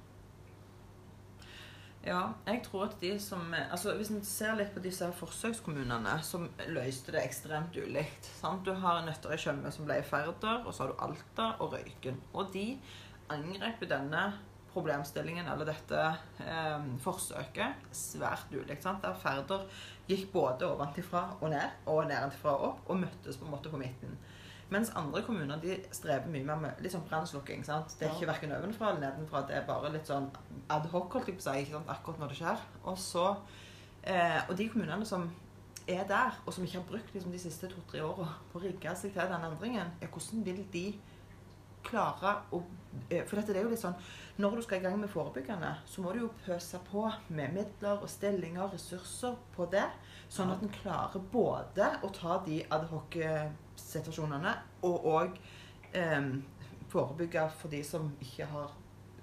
Ja, 2.00 2.20
jeg 2.46 2.62
tror 2.64 2.86
at 2.86 2.94
de 3.00 3.10
som 3.20 3.52
altså 3.52 3.92
Hvis 3.96 4.08
en 4.08 4.22
ser 4.24 4.54
litt 4.56 4.70
på 4.72 4.80
disse 4.80 5.04
forsøkskommunene 5.12 6.14
som 6.24 6.46
løste 6.72 7.12
det 7.12 7.26
ekstremt 7.26 7.76
ulikt 7.76 8.24
sant? 8.24 8.64
Du 8.64 8.72
har 8.72 9.02
Nøtterøy 9.04 9.36
Tjøme 9.36 9.68
som 9.70 9.84
ble 9.84 9.98
i 10.00 10.06
Færder, 10.06 10.64
og 10.64 10.72
så 10.72 10.86
har 10.86 10.94
du 10.94 11.02
Alta 11.04 11.50
og 11.60 11.74
Røyken. 11.74 12.16
Og 12.32 12.48
de 12.54 12.80
angrep 13.28 13.84
denne 13.90 14.22
problemstillingen, 14.72 15.48
eller 15.50 15.68
dette 15.68 16.02
eh, 16.44 16.90
forsøket, 17.04 17.88
svært 17.96 18.52
ulikt. 18.54 18.82
sant? 18.84 19.02
Der 19.02 19.16
Færder 19.18 19.66
gikk 20.08 20.30
både 20.32 20.68
ovenfra 20.68 21.24
og 21.40 21.50
ned, 21.52 21.80
og 21.86 22.04
nedenfra 22.10 22.54
og 22.56 22.68
opp, 22.68 22.84
og 22.90 23.02
møttes 23.04 23.38
på 23.40 23.48
en 23.48 23.54
måte 23.54 23.72
på 23.72 23.80
midten. 23.80 24.14
Mens 24.70 24.92
andre 24.94 25.22
kommuner 25.26 25.58
de 25.58 25.80
strever 25.90 26.30
mye 26.30 26.46
mer 26.46 26.58
med 26.62 26.82
litt 26.82 26.94
sånn 26.94 27.06
brannslukking. 27.08 27.64
Det 27.66 28.06
er 28.06 28.12
ikke 28.14 28.28
verken 28.30 28.54
ovenfra 28.54 28.92
eller 28.92 29.02
nedenfra. 29.08 29.42
Det 29.48 29.56
er 29.58 29.66
bare 29.66 29.90
litt 29.90 30.06
sånn 30.06 30.28
ad 30.70 30.86
hoc, 30.92 31.10
holdt 31.16 31.32
jeg 31.32 31.40
på 31.40 31.42
å 31.42 31.54
si, 31.56 31.80
akkurat 31.90 32.22
når 32.22 32.30
det 32.30 32.38
skjer. 32.38 32.66
Og 32.84 32.98
så, 33.02 33.24
eh, 34.04 34.38
og 34.46 34.54
de 34.56 34.68
kommunene 34.70 35.06
som 35.06 35.26
er 35.90 36.04
der, 36.06 36.38
og 36.46 36.54
som 36.54 36.64
ikke 36.64 36.78
har 36.78 36.86
brukt 36.86 37.14
liksom, 37.14 37.32
de 37.32 37.42
siste 37.42 37.66
to-tre 37.72 38.02
åra 38.06 38.28
på 38.52 38.60
å 38.60 38.62
rigge 38.62 38.94
seg 38.94 39.14
til 39.14 39.32
den 39.32 39.46
endringen, 39.48 39.90
ja, 40.02 40.06
hvordan 40.06 40.44
vil 40.46 40.62
de 40.72 40.84
klare 41.86 42.34
å 42.54 42.60
eh, 43.08 43.24
For 43.26 43.38
dette 43.38 43.54
er 43.54 43.64
jo 43.64 43.72
litt 43.72 43.82
sånn 43.82 43.96
Når 44.40 44.56
du 44.56 44.62
skal 44.64 44.80
i 44.80 44.84
gang 44.84 44.98
med 45.00 45.10
forebyggende, 45.12 45.72
så 45.86 46.02
må 46.04 46.12
du 46.12 46.22
jo 46.22 46.30
pøse 46.44 46.80
på 46.90 47.04
med 47.28 47.54
midler 47.56 48.00
og 48.00 48.08
stillinger, 48.10 48.62
og 48.64 48.76
ressurser 48.76 49.36
på 49.56 49.66
det, 49.72 49.86
sånn 50.32 50.52
at 50.54 50.62
en 50.64 50.72
klarer 50.80 51.24
både 51.32 51.90
å 52.06 52.12
ta 52.16 52.38
de 52.46 52.62
adhoc-situasjonene 52.72 54.54
og 54.88 55.08
òg 55.12 55.40
eh, 55.92 56.30
forebygge 56.90 57.48
for 57.60 57.72
de 57.72 57.82
som 57.86 58.08
ikke 58.24 58.48
har 58.50 58.72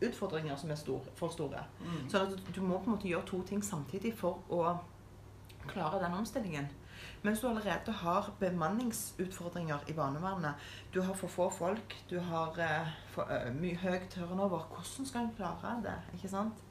utfordringer 0.06 0.56
som 0.56 0.72
er 0.72 0.78
store, 0.78 1.14
for 1.18 1.34
store. 1.34 1.64
Mm. 1.82 2.04
Sånn 2.12 2.28
at 2.28 2.52
du 2.54 2.62
må 2.62 2.78
på 2.78 2.92
en 2.92 2.98
måte 2.98 3.10
gjøre 3.10 3.26
to 3.32 3.42
ting 3.50 3.64
samtidig 3.66 4.14
for 4.20 4.44
å 4.54 4.78
klare 5.68 6.02
den 6.04 6.16
omstillingen. 6.20 6.70
Mens 7.26 7.42
du 7.42 7.48
allerede 7.50 7.92
har 7.92 8.30
bemanningsutfordringer 8.40 9.88
i 9.88 9.94
barnevernet. 9.94 10.54
Du 10.94 11.02
har 11.02 11.14
for 11.18 11.28
få 11.28 11.50
folk, 11.50 11.96
du 12.10 12.20
har 12.20 12.60
eh, 12.62 12.94
for, 13.14 13.30
uh, 13.32 13.50
mye 13.56 13.76
høy 13.82 14.00
turnover. 14.10 14.68
Hvordan 14.74 15.10
skal 15.10 15.26
en 15.26 15.36
klare 15.38 15.78
det? 15.84 15.98
ikke 16.14 16.30
sant? 16.30 16.64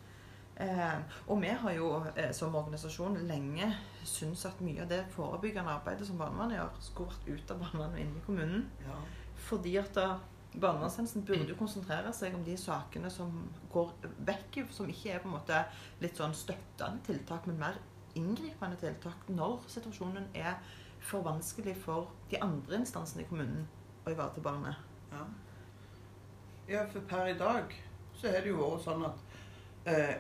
Eh, 0.61 1.01
og 1.27 1.43
vi 1.43 1.49
har 1.49 1.73
jo 1.77 1.91
eh, 2.17 2.31
som 2.33 2.55
organisasjon 2.57 3.19
lenge 3.29 3.67
syntes 4.05 4.47
at 4.49 4.63
mye 4.65 4.87
av 4.87 4.89
det 4.89 5.03
forebyggende 5.13 5.75
arbeidet 5.75 6.07
som 6.09 6.17
barnevernet 6.17 6.57
gjør, 6.57 6.79
skulle 6.81 7.13
vært 7.13 7.29
ut 7.29 7.53
av 7.53 7.61
barnevernet 7.61 7.99
og 7.99 8.05
inn 8.05 8.17
i 8.17 8.25
kommunen. 8.25 8.65
Ja. 8.87 9.03
Fordi 9.51 9.77
at 9.83 9.93
da 9.99 10.09
Barnevernstjenesten 10.57 11.25
burde 11.29 11.51
jo 11.51 11.57
konsentrere 11.59 12.13
seg 12.17 12.33
om 12.33 12.45
de 12.47 12.55
sakene 12.57 13.11
som 13.13 13.29
går 13.75 13.91
vekk, 14.25 14.63
som 14.73 14.89
ikke 14.89 15.11
er 15.13 15.21
på 15.21 15.29
en 15.29 15.35
måte 15.35 15.59
litt 16.01 16.17
sånn 16.17 16.33
støttende 16.33 17.05
tiltak, 17.05 17.45
men 17.51 17.59
mer 17.61 17.77
inngripende 18.17 18.79
tiltak 18.81 19.29
når 19.29 19.65
situasjonen 19.71 20.29
er 20.35 20.57
for 21.07 21.23
vanskelig 21.27 21.77
for 21.85 22.11
de 22.31 22.41
andre 22.43 22.81
instansene 22.81 23.23
i 23.23 23.29
kommunen 23.29 23.67
å 24.07 24.13
ivareta 24.15 24.43
barnet. 24.43 24.81
Ja. 25.13 25.25
ja, 26.69 26.87
for 26.93 27.05
per 27.09 27.31
i 27.31 27.39
dag 27.39 27.75
så 28.17 28.33
har 28.33 28.43
det 28.43 28.51
jo 28.51 28.63
vært 28.63 28.85
sånn 28.87 29.05
at 29.07 29.25
eh, 29.93 30.17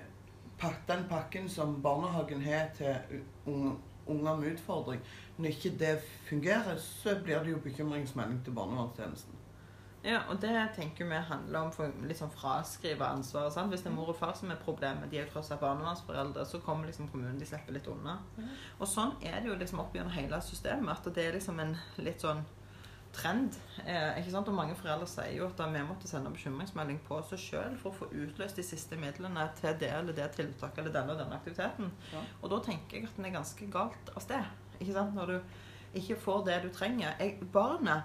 den 0.88 1.04
pakken 1.10 1.48
som 1.52 1.78
barnehagen 1.82 2.42
har 2.44 2.70
til 2.76 3.22
un- 3.46 3.78
unger 4.06 4.36
med 4.36 4.52
utfordring, 4.52 5.00
når 5.36 5.50
ikke 5.50 5.78
det 5.78 5.94
fungerer, 6.28 6.76
så 6.78 7.16
blir 7.24 7.42
det 7.42 7.50
jo 7.50 7.62
bekymringsmelding 7.64 8.44
til 8.44 8.54
barnevernstjenesten. 8.54 9.35
Ja, 10.06 10.20
og 10.30 10.38
det 10.42 10.54
tenker 10.76 11.08
vi 11.10 11.18
handler 11.28 11.66
om 11.66 11.72
for 11.74 11.90
sånn 12.14 12.30
fraskrive 12.30 13.08
ansvaret. 13.08 13.52
sant? 13.52 13.72
Hvis 13.74 13.82
det 13.82 13.90
er 13.90 13.96
mor 13.96 14.12
og 14.12 14.18
far 14.20 14.36
som 14.38 14.52
er 14.54 14.60
problemet, 14.62 15.10
de 15.10 15.18
er 15.18 15.30
tross 15.30 15.50
alt 15.50 15.64
barnevernsforeldre, 15.64 16.44
så 16.46 16.60
kommer 16.62 16.86
liksom 16.86 17.08
kommunen, 17.10 17.40
de 17.40 17.48
slipper 17.48 17.74
litt 17.74 17.88
unna. 17.90 18.20
Og 18.78 18.86
sånn 18.86 19.16
er 19.20 19.40
det 19.40 19.50
jo 19.50 19.58
liksom 19.58 19.82
opp 19.82 19.96
gjennom 19.96 20.14
hele 20.14 20.38
systemet, 20.46 20.94
at 20.94 21.10
det 21.14 21.26
er 21.26 21.34
liksom 21.34 21.58
en 21.60 21.74
litt 21.98 22.22
sånn 22.22 22.44
trend. 23.16 23.58
Eh, 23.82 24.20
ikke 24.20 24.30
sant? 24.30 24.48
Og 24.48 24.54
mange 24.54 24.76
foreldre 24.78 25.08
sier 25.10 25.34
jo 25.40 25.48
at 25.48 25.60
vi 25.74 25.84
måtte 25.88 26.08
sende 26.10 26.30
bekymringsmelding 26.34 27.00
på 27.06 27.18
oss 27.18 27.34
sjøl 27.40 27.76
for 27.80 27.90
å 27.90 28.00
få 28.04 28.10
utløst 28.12 28.60
de 28.60 28.66
siste 28.66 28.98
midlene 29.00 29.48
til 29.58 29.74
det 29.80 29.90
eller 29.90 30.16
det 30.16 30.28
tiltaket 30.36 30.84
eller 30.84 30.94
denne 30.94 31.16
og 31.16 31.22
denne 31.22 31.38
aktiviteten. 31.38 31.90
Ja. 32.12 32.22
Og 32.42 32.52
da 32.52 32.60
tenker 32.68 33.00
jeg 33.00 33.08
at 33.08 33.16
den 33.18 33.30
er 33.30 33.38
ganske 33.38 33.70
galt 33.72 34.12
av 34.14 34.22
sted. 34.22 34.52
Ikke 34.78 34.94
sant? 34.98 35.16
Når 35.16 35.32
du 35.32 35.40
ikke 35.96 36.18
får 36.20 36.44
det 36.46 36.60
du 36.66 36.68
trenger. 36.74 37.14
Jeg, 37.20 37.38
barnet, 37.52 38.02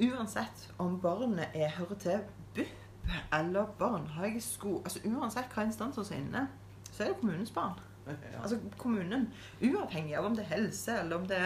uansett 0.00 0.68
om 0.78 0.98
barnet 1.00 1.54
er, 1.54 1.70
hører 1.78 1.98
til 2.02 2.24
BUP 2.56 3.12
eller 3.32 3.68
barnehagesko 3.78 4.80
altså 4.84 5.00
uansett 5.06 5.52
hva 5.54 5.62
instanser 5.68 6.02
som 6.04 6.16
er 6.16 6.24
inne, 6.24 6.46
så 6.90 7.04
er 7.04 7.12
det 7.12 7.20
kommunens 7.20 7.50
barn. 7.54 7.78
Ja. 8.06 8.38
Altså 8.44 8.60
kommunen, 8.78 9.24
uavhengig 9.66 10.12
av 10.14 10.28
om 10.28 10.34
det 10.38 10.44
er 10.44 10.52
helse, 10.60 10.92
eller 11.00 11.16
om 11.18 11.24
det 11.26 11.40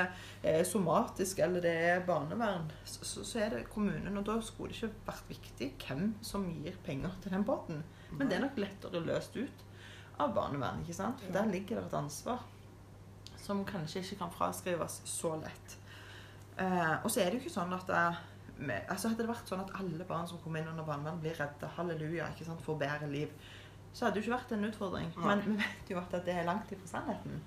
er 0.45 0.59
somatisk, 0.69 1.38
eller 1.40 1.62
det 1.64 1.71
er 1.73 2.02
barnevern, 2.04 2.66
så, 2.85 3.23
så- 3.25 3.38
er 3.40 3.49
det 3.54 3.62
kommunen. 3.73 4.19
Og 4.21 4.26
da 4.26 4.35
skulle 4.45 4.69
det 4.75 4.83
ikke 4.83 5.07
vært 5.07 5.30
viktig 5.30 5.71
hvem 5.87 6.11
som 6.21 6.45
gir 6.52 6.76
penger 6.85 7.14
til 7.23 7.33
den 7.33 7.47
båten. 7.49 7.80
Men 8.12 8.28
det 8.28 8.37
er 8.37 8.45
nok 8.45 8.61
lettere 8.61 9.00
løst 9.07 9.37
ut 9.40 9.64
av 10.21 10.35
barnevern, 10.37 10.83
ikke 10.85 10.99
sant? 10.99 11.23
For 11.25 11.33
der 11.33 11.49
ligger 11.49 11.80
det 11.80 11.87
et 11.87 11.97
ansvar 12.02 12.45
som 13.40 13.64
kanskje 13.64 14.02
ikke 14.04 14.19
kan 14.21 14.37
fraskrives 14.37 15.00
så 15.09 15.33
lett. 15.40 15.78
Eh, 16.61 16.97
og 17.00 17.09
så 17.11 17.23
er 17.25 17.30
det 17.33 17.38
jo 17.40 17.47
ikke 17.47 17.57
sånn 17.57 17.73
at 17.73 17.88
det, 17.88 18.04
med, 18.60 18.84
altså 18.92 19.10
Hadde 19.10 19.24
det 19.24 19.30
vært 19.30 19.48
sånn 19.50 19.62
at 19.64 19.72
alle 19.80 20.06
barn 20.08 20.28
som 20.28 20.40
kommer 20.42 20.60
inn 20.60 20.68
under 20.72 20.86
barnevernet, 20.86 21.22
blir 21.24 21.38
redde, 21.40 21.70
halleluja, 21.76 22.28
ikke 22.34 22.46
sant, 22.48 22.62
får 22.64 22.78
bedre 22.82 23.08
liv, 23.10 23.32
så 23.92 24.04
hadde 24.04 24.16
det 24.16 24.20
jo 24.20 24.28
ikke 24.28 24.36
vært 24.36 24.52
en 24.54 24.68
utfordring. 24.68 25.08
Ja. 25.16 25.24
Men 25.24 25.42
vi 25.46 25.56
vet 25.58 25.92
jo 25.92 25.98
at 26.00 26.14
det 26.26 26.36
er 26.36 26.46
langt 26.48 26.70
ifra 26.74 26.90
sannheten. 26.90 27.40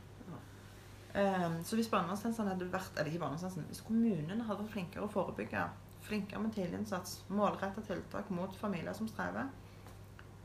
Um, 1.14 1.60
så 1.62 1.78
hvis 1.78 1.92
barnevernstjenesten 1.94 2.48
hadde 2.50 2.66
vært 2.74 2.96
Eller 2.98 3.12
ikke 3.12 3.20
barnevernstjenesten, 3.22 3.68
hvis 3.70 3.84
kommunene 3.86 4.48
hadde 4.48 4.64
vært 4.64 4.74
flinkere 4.74 5.06
å 5.06 5.12
forebygge, 5.14 5.68
flinkere 6.08 6.42
med 6.42 6.56
tidlig 6.56 6.80
innsats, 6.80 7.20
målretta 7.30 7.84
tiltak 7.86 8.32
mot 8.34 8.56
familier 8.58 8.98
som 8.98 9.08
strever, 9.08 9.52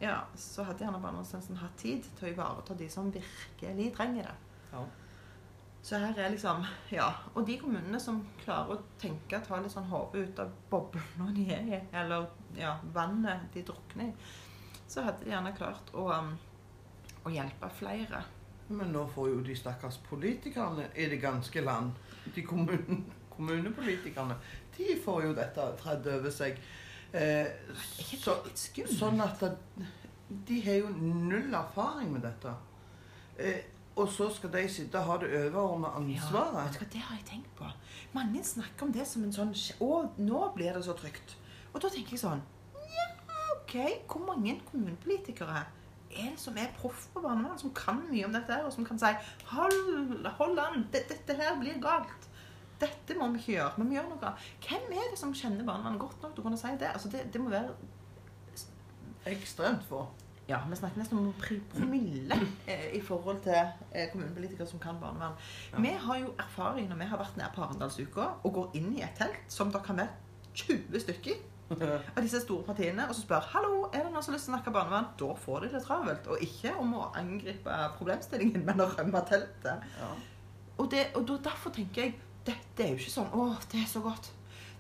ja, 0.02 0.18
så 0.36 0.66
hadde 0.68 0.84
gjerne 0.84 1.00
barnevernstjenesten 1.02 1.58
hatt 1.62 1.80
tid 1.80 2.04
til 2.18 2.28
å 2.28 2.32
ivareta 2.34 2.76
de 2.78 2.90
som 2.92 3.08
virkelig 3.14 3.88
trenger 3.96 4.28
det. 4.28 4.36
Ja. 4.74 4.84
Så 5.82 5.98
her 5.98 6.18
er 6.18 6.30
liksom 6.30 6.64
Ja. 6.92 7.12
Og 7.34 7.46
de 7.46 7.58
kommunene 7.58 8.00
som 8.00 8.26
klarer 8.44 8.74
å 8.76 8.82
tenke, 9.00 9.40
ta 9.40 9.60
litt 9.60 9.72
sånn 9.72 9.88
hodet 9.88 10.28
ut 10.28 10.42
av 10.42 10.50
boblene 10.70 11.34
de 11.36 11.46
er 11.54 11.70
i, 11.76 11.80
eller 11.92 12.26
ja, 12.56 12.78
vannet 12.94 13.46
de 13.54 13.62
drukner 13.62 14.10
i, 14.10 14.12
så 14.88 15.04
hadde 15.04 15.24
de 15.24 15.30
gjerne 15.30 15.54
klart 15.56 15.92
å, 15.94 16.08
um, 16.12 16.34
å 17.24 17.32
hjelpe 17.32 17.70
flere. 17.78 18.24
Men 18.68 18.92
nå 18.92 19.06
får 19.14 19.30
jo 19.30 19.40
de 19.44 19.56
stakkars 19.56 20.00
politikerne 20.08 20.90
i 20.96 21.06
det 21.08 21.20
ganske 21.22 21.60
land, 21.64 21.92
de 22.34 22.42
kommun, 22.44 23.04
kommunepolitikerne, 23.32 24.36
de 24.76 24.96
får 25.04 25.24
jo 25.24 25.32
dette 25.36 25.70
tredd 25.80 26.06
over 26.12 26.34
seg. 26.34 26.58
Eh, 27.12 27.48
så, 28.20 28.34
sånn 28.92 29.20
at 29.24 29.40
de 30.28 30.60
har 30.66 30.82
jo 30.82 30.90
null 30.92 31.54
erfaring 31.54 32.12
med 32.12 32.26
dette. 32.26 32.52
Eh, 33.38 33.62
og 33.98 34.10
så 34.14 34.28
skal 34.34 34.52
de 34.54 34.64
sitte 34.70 35.00
og 35.00 35.08
ha 35.08 35.16
det 35.22 35.30
overordna 35.34 35.90
Ja, 36.06 36.28
vet 36.54 36.76
du 36.76 36.82
hva, 36.82 36.90
det 36.92 37.02
har 37.02 37.16
jeg 37.18 37.26
tenkt 37.32 37.50
på. 37.58 37.66
Mange 38.14 38.44
snakker 38.44 38.86
om 38.86 38.92
det 38.94 39.06
som 39.08 39.24
en 39.26 39.34
sånn 39.34 39.50
Å, 39.84 39.90
nå 40.22 40.44
blir 40.54 40.76
det 40.76 40.84
så 40.86 40.94
trygt. 40.98 41.34
Og 41.72 41.82
da 41.82 41.90
tenker 41.92 42.16
jeg 42.16 42.22
sånn 42.22 42.44
Ja, 42.94 43.08
OK. 43.56 43.74
Hvor 44.06 44.24
mange 44.28 44.58
kommunepolitikere 44.70 45.64
er 46.08 46.30
det 46.32 46.40
som 46.40 46.56
er 46.56 46.70
proff 46.78 47.08
på 47.12 47.20
barnevern, 47.24 47.58
som 47.60 47.74
kan 47.76 48.00
mye 48.08 48.24
om 48.26 48.32
dette, 48.32 48.56
og 48.64 48.72
som 48.72 48.86
kan 48.86 49.00
si 49.00 49.10
Hold, 49.50 50.24
hold 50.38 50.62
an, 50.62 50.86
dette, 50.92 51.18
dette 51.18 51.36
her 51.36 51.58
blir 51.60 51.76
galt. 51.82 52.30
Dette 52.78 53.16
må 53.18 53.28
vi 53.34 53.42
ikke 53.42 53.56
gjøre. 53.56 53.74
Vi 53.76 53.88
må 53.88 53.96
gjøre 53.96 54.14
noe. 54.14 54.32
Hvem 54.64 54.92
er 54.94 55.10
det 55.10 55.18
som 55.20 55.34
kjenner 55.34 55.66
barnevernet 55.66 56.00
godt 56.00 56.22
nok 56.22 56.34
til 56.34 56.44
å 56.44 56.46
kunne 56.46 56.60
si 56.60 56.72
det? 56.78 56.92
Altså, 56.94 57.10
det, 57.12 57.26
det 57.34 57.42
må 57.42 57.50
være 57.52 57.74
Ekstremt 59.28 59.82
få. 59.84 60.06
Ja, 60.48 60.62
vi 60.70 60.76
snakker 60.76 61.02
nesten 61.02 61.18
om 61.20 61.32
promille 61.74 62.38
eh, 62.66 62.86
i 62.96 63.00
forhold 63.04 63.42
til 63.44 63.58
eh, 63.92 64.06
kommunepolitikere 64.12 64.66
som 64.66 64.80
kan 64.80 64.96
barnevern. 65.00 65.34
Ja. 65.74 65.82
Vi 65.84 65.90
har 66.06 66.20
jo 66.22 66.30
erfaring 66.40 66.88
når 66.88 67.02
vi 67.02 67.08
har 67.10 67.20
vært 67.20 67.36
nede 67.36 67.50
på 67.52 67.66
Arendalsuka 67.66 68.28
og 68.40 68.54
går 68.56 68.78
inn 68.80 68.94
i 68.96 69.02
et 69.04 69.12
telt 69.18 69.52
som 69.52 69.68
det 69.74 69.82
kan 69.84 70.00
være 70.00 70.08
20 70.56 71.02
stykker 71.04 71.42
av 72.16 72.22
disse 72.24 72.40
store 72.40 72.64
partiene, 72.64 73.04
og 73.04 73.12
så 73.12 73.26
spør 73.26 73.44
hallo, 73.52 73.74
er 73.92 74.06
det 74.06 74.14
noen 74.14 74.24
som 74.24 74.32
har 74.32 74.38
lyst 74.38 74.48
til 74.48 74.54
å 74.54 74.56
snakke 74.56 74.72
barnevern? 74.72 75.10
Da 75.20 75.28
får 75.36 75.66
de 75.66 75.70
det 75.74 75.82
travelt. 75.84 76.32
Og 76.32 76.46
ikke 76.48 76.72
om 76.80 76.96
å 76.96 77.10
angripe 77.20 77.76
problemstillingen, 77.98 78.64
men 78.70 78.80
å 78.80 78.88
rømme 78.94 79.22
teltet. 79.28 79.84
Ja. 80.00 80.10
Og, 80.78 80.88
det, 80.94 81.10
og 81.18 81.28
derfor 81.44 81.76
tenker 81.76 82.06
jeg 82.06 82.16
dette 82.48 82.84
er 82.86 82.94
jo 82.94 83.02
ikke 83.02 83.12
sånn 83.12 83.32
Å, 83.36 83.50
det 83.68 83.82
er 83.82 83.88
så 83.90 84.00
godt. 84.00 84.30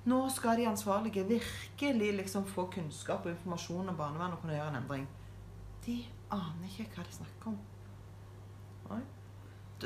Nå 0.08 0.24
skal 0.32 0.56
de 0.56 0.68
ansvarlige 0.70 1.26
virkelig 1.28 2.10
liksom 2.22 2.48
få 2.48 2.70
kunnskap 2.72 3.26
og 3.26 3.34
informasjon 3.34 3.92
om 3.92 3.96
barnevern 3.98 4.32
og 4.32 4.40
kunne 4.40 4.56
gjøre 4.56 4.72
en 4.72 4.80
endring. 4.80 5.08
De 5.88 6.02
aner 6.34 6.68
ikke 6.68 6.98
hva 6.98 7.04
de 7.06 7.14
snakker 7.16 7.52
om. 7.52 7.60
Nei. 8.90 9.04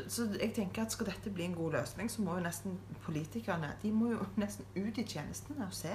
Så 0.08 0.24
jeg 0.40 0.54
tenker 0.56 0.86
at 0.86 0.94
Skal 0.94 1.10
dette 1.10 1.30
bli 1.30 1.44
en 1.44 1.54
god 1.54 1.76
løsning, 1.76 2.08
så 2.10 2.24
må 2.24 2.38
jo 2.38 2.46
nesten 2.46 2.78
politikerne 3.04 3.74
de 3.82 3.92
må 3.94 4.10
jo 4.14 4.26
nesten 4.42 4.66
ut 4.76 4.98
i 4.98 5.06
tjenestene 5.06 5.68
og 5.68 5.76
se. 5.76 5.94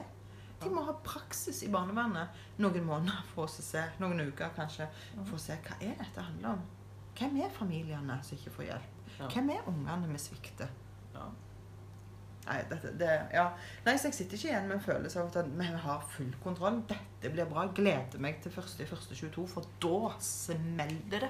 De 0.64 0.70
må 0.74 0.82
ha 0.88 0.96
praksis 1.06 1.60
i 1.68 1.70
barnevernet 1.70 2.40
noen 2.58 2.86
måneder 2.86 3.26
for 3.34 3.46
å 3.46 3.52
se, 3.52 3.84
noen 4.02 4.24
uker 4.26 4.56
kanskje, 4.56 4.88
for 5.20 5.36
å 5.38 5.42
se 5.42 5.58
hva 5.68 5.78
er 5.86 6.00
dette 6.00 6.24
handler 6.24 6.56
om. 6.56 6.64
Hvem 7.18 7.38
er 7.44 7.54
familiene 7.54 8.18
som 8.26 8.38
ikke 8.38 8.56
får 8.56 8.66
hjelp? 8.72 8.96
Hvem 9.34 9.52
er 9.54 9.70
ungene 9.70 10.10
vi 10.10 10.22
svikter? 10.22 10.72
Nei, 12.48 12.62
dette, 12.70 12.94
det, 13.00 13.14
ja. 13.34 13.50
Nei, 13.84 13.98
så 14.00 14.08
jeg 14.08 14.16
sitter 14.16 14.38
ikke 14.38 14.50
igjen 14.54 14.68
med 14.70 14.78
en 14.78 14.84
følelse 14.86 15.20
av 15.20 15.32
at 15.36 15.50
vi 15.60 15.66
har 15.84 16.06
full 16.14 16.34
kontroll. 16.44 16.78
Dette 16.88 17.32
blir 17.34 17.50
bra. 17.50 17.66
Gleder 17.76 18.22
meg 18.24 18.40
til 18.44 18.54
1.1.22, 18.56 19.44
for 19.52 19.68
da 19.84 20.14
smeller 20.24 21.28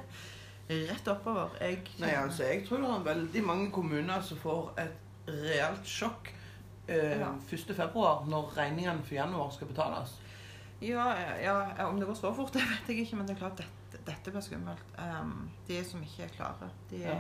det 0.68 0.88
rett 0.92 1.08
oppover. 1.08 1.56
Jeg, 1.64 1.82
Nei, 2.02 2.14
altså, 2.20 2.44
jeg 2.44 2.66
tror 2.68 2.84
det 2.84 2.90
er 2.92 3.06
veldig 3.08 3.44
mange 3.48 3.70
kommuner 3.72 4.22
som 4.26 4.40
får 4.42 4.74
et 4.84 5.32
realt 5.32 5.88
sjokk 5.88 6.32
eh, 6.88 7.18
Ja. 7.20 7.34
1. 7.52 7.74
februar, 7.76 8.26
når 8.28 8.54
regningene 8.58 9.04
for 9.04 9.16
januar 9.18 9.50
skal 9.56 9.72
betales. 9.72 10.18
ja, 10.82 11.08
ja, 11.42 11.88
om 11.88 12.00
det 12.00 12.08
går 12.08 12.20
så 12.20 12.34
fort, 12.36 12.54
det 12.56 12.62
vet 12.62 12.92
jeg 12.94 13.08
ikke, 13.08 13.18
men 13.20 13.28
det 13.28 13.36
er 13.36 13.42
klart 13.42 13.58
dette, 13.64 14.04
dette 14.06 14.32
blir 14.32 14.46
skummelt. 14.46 14.94
Um, 15.00 15.50
de 15.68 15.82
som 15.88 16.04
ikke 16.04 16.28
er 16.28 16.36
klare, 16.36 16.70
de 16.92 17.02
Ja. 17.02 17.18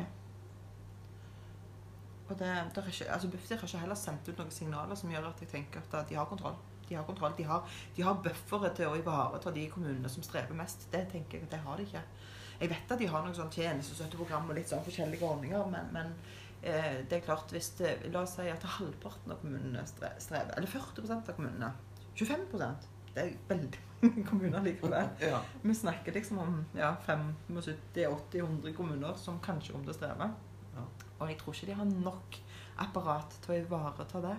Og 2.27 2.39
det, 2.39 2.53
det 2.75 2.83
ikke, 2.87 3.11
altså 3.13 3.29
Bufdir 3.31 3.59
har 3.59 3.69
ikke 3.69 3.83
heller 3.83 3.99
sendt 3.99 4.27
ut 4.27 4.39
noen 4.41 4.51
signaler 4.51 4.99
som 4.99 5.11
gjør 5.11 5.29
at 5.29 5.43
jeg 5.43 5.51
tenker 5.53 5.83
at 5.85 6.09
de 6.09 6.17
har 6.19 6.27
kontroll. 6.27 6.57
De 6.89 6.95
har 6.95 7.05
kontroll. 7.07 7.33
De 7.37 7.43
har, 7.43 7.77
de 7.95 8.03
har 8.03 8.19
buffere 8.23 8.71
til 8.75 8.91
å 8.91 8.97
ivareta 8.99 9.51
de 9.55 9.67
kommunene 9.71 10.11
som 10.11 10.23
strever 10.23 10.55
mest. 10.55 10.87
Det 10.91 11.05
tenker 11.11 11.39
jeg 11.39 11.47
at 11.47 11.55
det 11.55 11.63
har 11.63 11.79
de 11.79 11.87
ikke. 11.87 12.03
Jeg 12.59 12.71
vet 12.71 12.91
at 12.91 12.99
de 12.99 13.07
har 13.11 13.23
noen 13.23 13.37
sånn 13.37 13.53
tjenestestøtteprogram 13.53 14.49
og 14.49 14.57
litt 14.57 14.71
sånn 14.71 14.85
forskjellige 14.85 15.27
ordninger, 15.27 15.67
men, 15.71 15.91
men 15.93 16.13
eh, 16.63 17.03
det 17.05 17.19
er 17.19 17.25
klart 17.27 17.51
hvis 17.53 17.73
det, 17.77 17.91
La 18.13 18.23
oss 18.23 18.37
si 18.39 18.47
at 18.49 18.65
halvparten 18.77 19.35
av 19.35 19.43
kommunene 19.43 19.83
strever, 19.87 20.55
eller 20.57 20.71
40% 20.71 21.19
av 21.19 21.37
kommunene 21.37 21.73
25% 22.17 22.87
Det 23.13 23.21
er 23.21 23.35
veldig 23.49 23.83
mange 24.01 24.23
kommuner 24.25 24.65
likevel. 24.65 25.11
Ja. 25.29 25.43
Vi 25.61 25.75
snakker 25.77 26.17
liksom 26.17 26.41
om 26.41 26.57
ja, 26.77 26.95
75-80-100 27.05 28.73
kommuner 28.77 29.13
som 29.21 29.39
kanskje 29.43 29.75
kommer 29.75 29.89
til 29.89 29.95
å 29.95 29.99
streve. 29.99 30.31
Og 31.19 31.29
jeg 31.29 31.37
tror 31.39 31.53
ikke 31.53 31.69
de 31.71 31.77
har 31.79 31.91
nok 31.91 32.39
apparat 32.83 33.37
til 33.43 33.55
å 33.55 33.59
ivareta 33.61 34.21
det. 34.23 34.35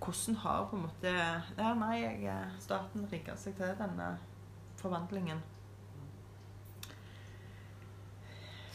Hvordan 0.00 0.38
har 0.42 0.68
på 0.70 0.76
en 0.76 0.86
måte 0.86 1.10
Ja, 1.12 1.72
nei, 1.78 1.96
jeg, 2.02 2.38
staten 2.64 3.08
rigga 3.12 3.36
seg 3.40 3.56
til 3.58 3.74
denne 3.78 4.14
forvandlingen. 4.80 5.42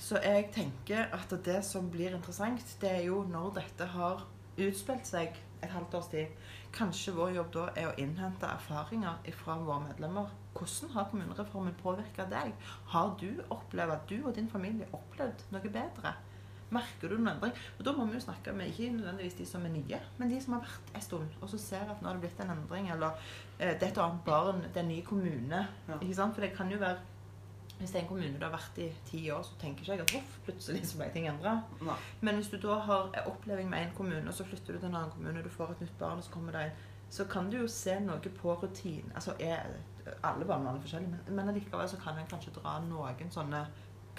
Så 0.09 0.17
jeg 0.23 0.47
tenker 0.53 1.11
at 1.13 1.33
det 1.45 1.59
som 1.65 1.89
blir 1.93 2.15
interessant, 2.17 2.65
det 2.81 2.89
er 2.89 3.03
jo 3.09 3.23
når 3.29 3.51
dette 3.59 3.85
har 3.93 4.23
utspilt 4.57 5.05
seg 5.05 5.35
et 5.61 5.69
halvt 5.69 5.97
års 5.99 6.07
tid. 6.09 6.31
Kanskje 6.73 7.13
vår 7.13 7.35
jobb 7.35 7.51
da 7.53 7.65
er 7.77 7.89
å 7.89 7.97
innhente 8.01 8.47
erfaringer 8.49 9.19
fra 9.41 9.57
våre 9.61 9.83
medlemmer. 9.85 10.31
Hvordan 10.57 10.95
har 10.95 11.09
kommunereformen 11.11 11.77
påvirka 11.81 12.25
deg? 12.31 12.55
Har 12.93 13.13
du 13.21 13.43
opplevd 13.53 13.95
at 13.95 14.09
du 14.09 14.17
og 14.23 14.33
din 14.37 14.49
familie 14.49 14.89
opplevd 14.97 15.45
noe 15.53 15.73
bedre? 15.77 16.15
Merker 16.73 17.09
du 17.09 17.17
noen 17.17 17.31
endring? 17.33 17.53
Og 17.77 17.85
da 17.85 17.93
må 17.97 18.05
vi 18.09 18.17
jo 18.17 18.23
snakke 18.23 18.53
med 18.53 18.69
ikke 18.69 18.91
nødvendigvis 18.93 19.37
de 19.39 19.45
som 19.49 19.63
er 19.65 19.73
nye, 19.73 19.99
men 20.17 20.33
de 20.33 20.41
som 20.41 20.55
har 20.55 20.65
vært 20.67 20.91
en 20.95 21.05
stund, 21.05 21.37
og 21.41 21.49
så 21.49 21.61
ser 21.61 21.89
at 21.89 22.01
nå 22.01 22.09
har 22.09 22.19
det 22.19 22.27
blitt 22.27 22.43
en 22.43 22.53
endring, 22.53 22.91
eller 22.93 23.15
eh, 23.57 23.73
det 23.73 23.87
er 23.87 23.93
et 23.93 24.03
annet 24.03 24.25
barn, 24.25 24.61
det 24.67 24.75
er 24.77 24.85
en 24.85 24.91
ny 24.93 24.99
kommune. 25.05 25.63
Ja. 25.87 25.97
Ikke 25.97 26.19
sant? 26.19 26.37
For 26.37 26.45
det 26.45 26.53
kan 26.57 26.71
jo 26.71 26.81
være 26.81 26.99
Hvis 27.79 27.93
det 27.93 27.95
er 27.95 28.01
en 28.01 28.07
kommune 28.09 28.35
du 28.35 28.43
har 28.43 28.51
vært 28.51 28.77
i 28.83 28.89
ti 29.07 29.19
år, 29.31 29.43
så 29.47 29.53
tenker 29.61 29.85
ikke 29.85 29.93
jeg 29.93 30.01
at 30.03 30.13
voff, 30.13 30.33
plutselig 30.43 30.81
så 30.83 30.97
ble 30.99 31.05
ting 31.13 31.29
endra. 31.31 31.53
Men 32.19 32.35
hvis 32.35 32.49
du 32.51 32.57
da 32.59 32.75
har 32.83 33.05
en 33.07 33.29
oppleving 33.31 33.69
med 33.71 33.85
en 33.85 33.93
kommune, 33.95 34.27
og 34.27 34.35
så 34.35 34.43
flytter 34.43 34.75
du 34.75 34.79
til 34.81 34.89
en 34.89 34.97
annen 34.99 35.13
kommune, 35.13 35.43
du 35.43 35.47
får 35.49 35.71
et 35.71 35.85
nytt 35.85 35.93
barn, 36.01 36.19
og 36.19 36.25
så 36.25 36.33
kommer 36.33 36.57
det 36.57 36.65
inn, 36.67 36.81
så 37.09 37.25
kan 37.25 37.47
du 37.49 37.55
jo 37.57 37.67
se 37.71 37.95
noe 38.03 38.33
på 38.41 38.55
rutinen. 38.61 39.13
Altså, 39.15 39.33
er, 39.39 39.71
alle 40.23 40.45
barnevern 40.45 40.75
er 40.75 40.83
forskjellige, 40.83 41.21
men 41.29 41.49
allikevel 41.53 41.89
så 41.89 42.01
kan 42.03 42.19
en 42.19 42.27
kanskje 42.29 42.53
dra 42.59 42.75
noen 42.83 43.31
sånne 43.31 43.63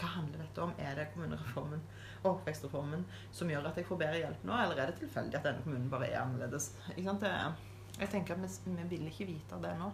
Hva 0.00 0.12
handler 0.16 0.40
dette 0.42 0.62
om? 0.64 0.72
Er 0.80 0.94
det 0.96 1.10
kommunereformen 1.14 1.82
og 2.22 2.30
oppvekstreformen 2.34 3.04
som 3.32 3.50
gjør 3.52 3.68
at 3.70 3.80
jeg 3.80 3.88
får 3.88 4.00
bedre 4.00 4.22
hjelp 4.22 4.46
nå, 4.48 4.54
eller 4.56 4.80
er 4.80 4.90
det 4.90 5.00
tilfeldig 5.00 5.38
at 5.38 5.48
denne 5.48 5.64
kommunen 5.64 5.90
bare 5.92 6.08
er 6.08 6.22
annerledes? 6.22 6.72
Ikke? 6.96 7.16
Det, 7.20 7.34
jeg 7.98 8.12
tenker 8.14 8.36
at 8.36 8.42
vi, 8.44 8.76
vi 8.78 8.88
vil 8.94 9.10
ikke 9.12 9.28
vite 9.28 9.60
det 9.62 9.74
nå. 9.80 9.90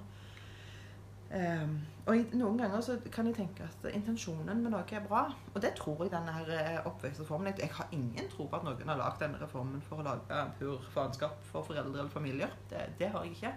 Um, 1.26 1.72
og 2.06 2.34
noen 2.38 2.58
ganger 2.60 2.82
så 2.86 2.94
kan 3.10 3.26
jeg 3.26 3.34
tenke 3.34 3.64
at 3.66 3.86
intensjonen 3.90 4.60
med 4.62 4.70
noe 4.70 4.84
er 4.94 5.02
bra. 5.02 5.24
Og 5.54 5.58
det 5.62 5.72
tror 5.78 6.04
jeg 6.04 6.12
denne 6.12 6.34
her 6.36 6.52
eh, 6.54 6.76
oppvekstreformen 6.86 7.58
jeg 7.58 7.72
har 7.74 7.90
ingen 7.96 8.30
tro 8.30 8.46
på 8.46 8.60
at 8.60 8.66
noen 8.66 8.92
har 8.92 9.00
lagd 9.00 9.18
denne 9.24 9.40
reformen 9.42 9.82
for 9.82 10.02
å 10.02 10.06
lage 10.06 10.44
pur 10.60 10.86
faenskap 10.94 11.42
for 11.50 11.66
foreldre 11.66 11.98
eller 11.98 12.12
familier. 12.12 12.54
Det, 12.70 12.84
det 13.00 13.10
har 13.10 13.26
jeg 13.26 13.34
ikke. 13.34 13.52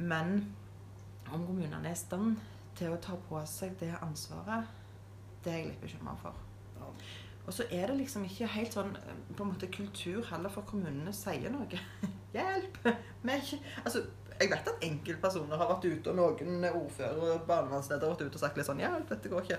Men 0.00 0.38
om 1.28 1.44
kommunene 1.44 1.84
er 1.84 1.92
i 1.92 2.00
stand 2.00 2.40
til 2.78 2.94
å 2.94 3.00
ta 3.02 3.18
på 3.28 3.42
seg 3.50 3.76
det 3.82 3.92
ansvaret, 4.00 4.79
det 5.44 5.52
er 5.52 5.58
jeg 5.58 5.68
litt 5.70 5.82
bekymra 5.82 6.14
for. 6.20 6.38
Og 7.46 7.54
så 7.54 7.64
er 7.72 7.86
det 7.90 7.96
liksom 7.98 8.24
ikke 8.28 8.46
helt 8.52 8.74
sånn 8.76 8.92
eh, 9.00 9.20
på 9.34 9.42
en 9.42 9.52
måte 9.52 9.70
kultur 9.72 10.22
heller 10.28 10.52
for 10.52 10.66
kommunene 10.68 11.12
sier 11.16 11.50
noe. 11.50 11.66
Hjelp! 12.36 12.80
Ikke 12.84 13.58
Altså, 13.82 14.04
jeg 14.36 14.52
vet 14.52 14.70
at 14.70 14.84
enkeltpersoner 14.86 15.58
har 15.58 15.72
vært 15.72 15.88
ute, 15.88 16.12
og 16.12 16.18
noen 16.20 16.68
ordførere 16.68 17.34
og 17.34 17.48
barnevernsledere 17.48 18.06
har 18.06 18.14
vært 18.14 18.28
ute 18.28 18.38
og 18.38 18.44
sagt 18.44 18.60
litt 18.60 18.68
sånn 18.68 18.82
Hjelp, 18.82 19.08
dette 19.10 19.32
går 19.32 19.48
ikke. 19.48 19.58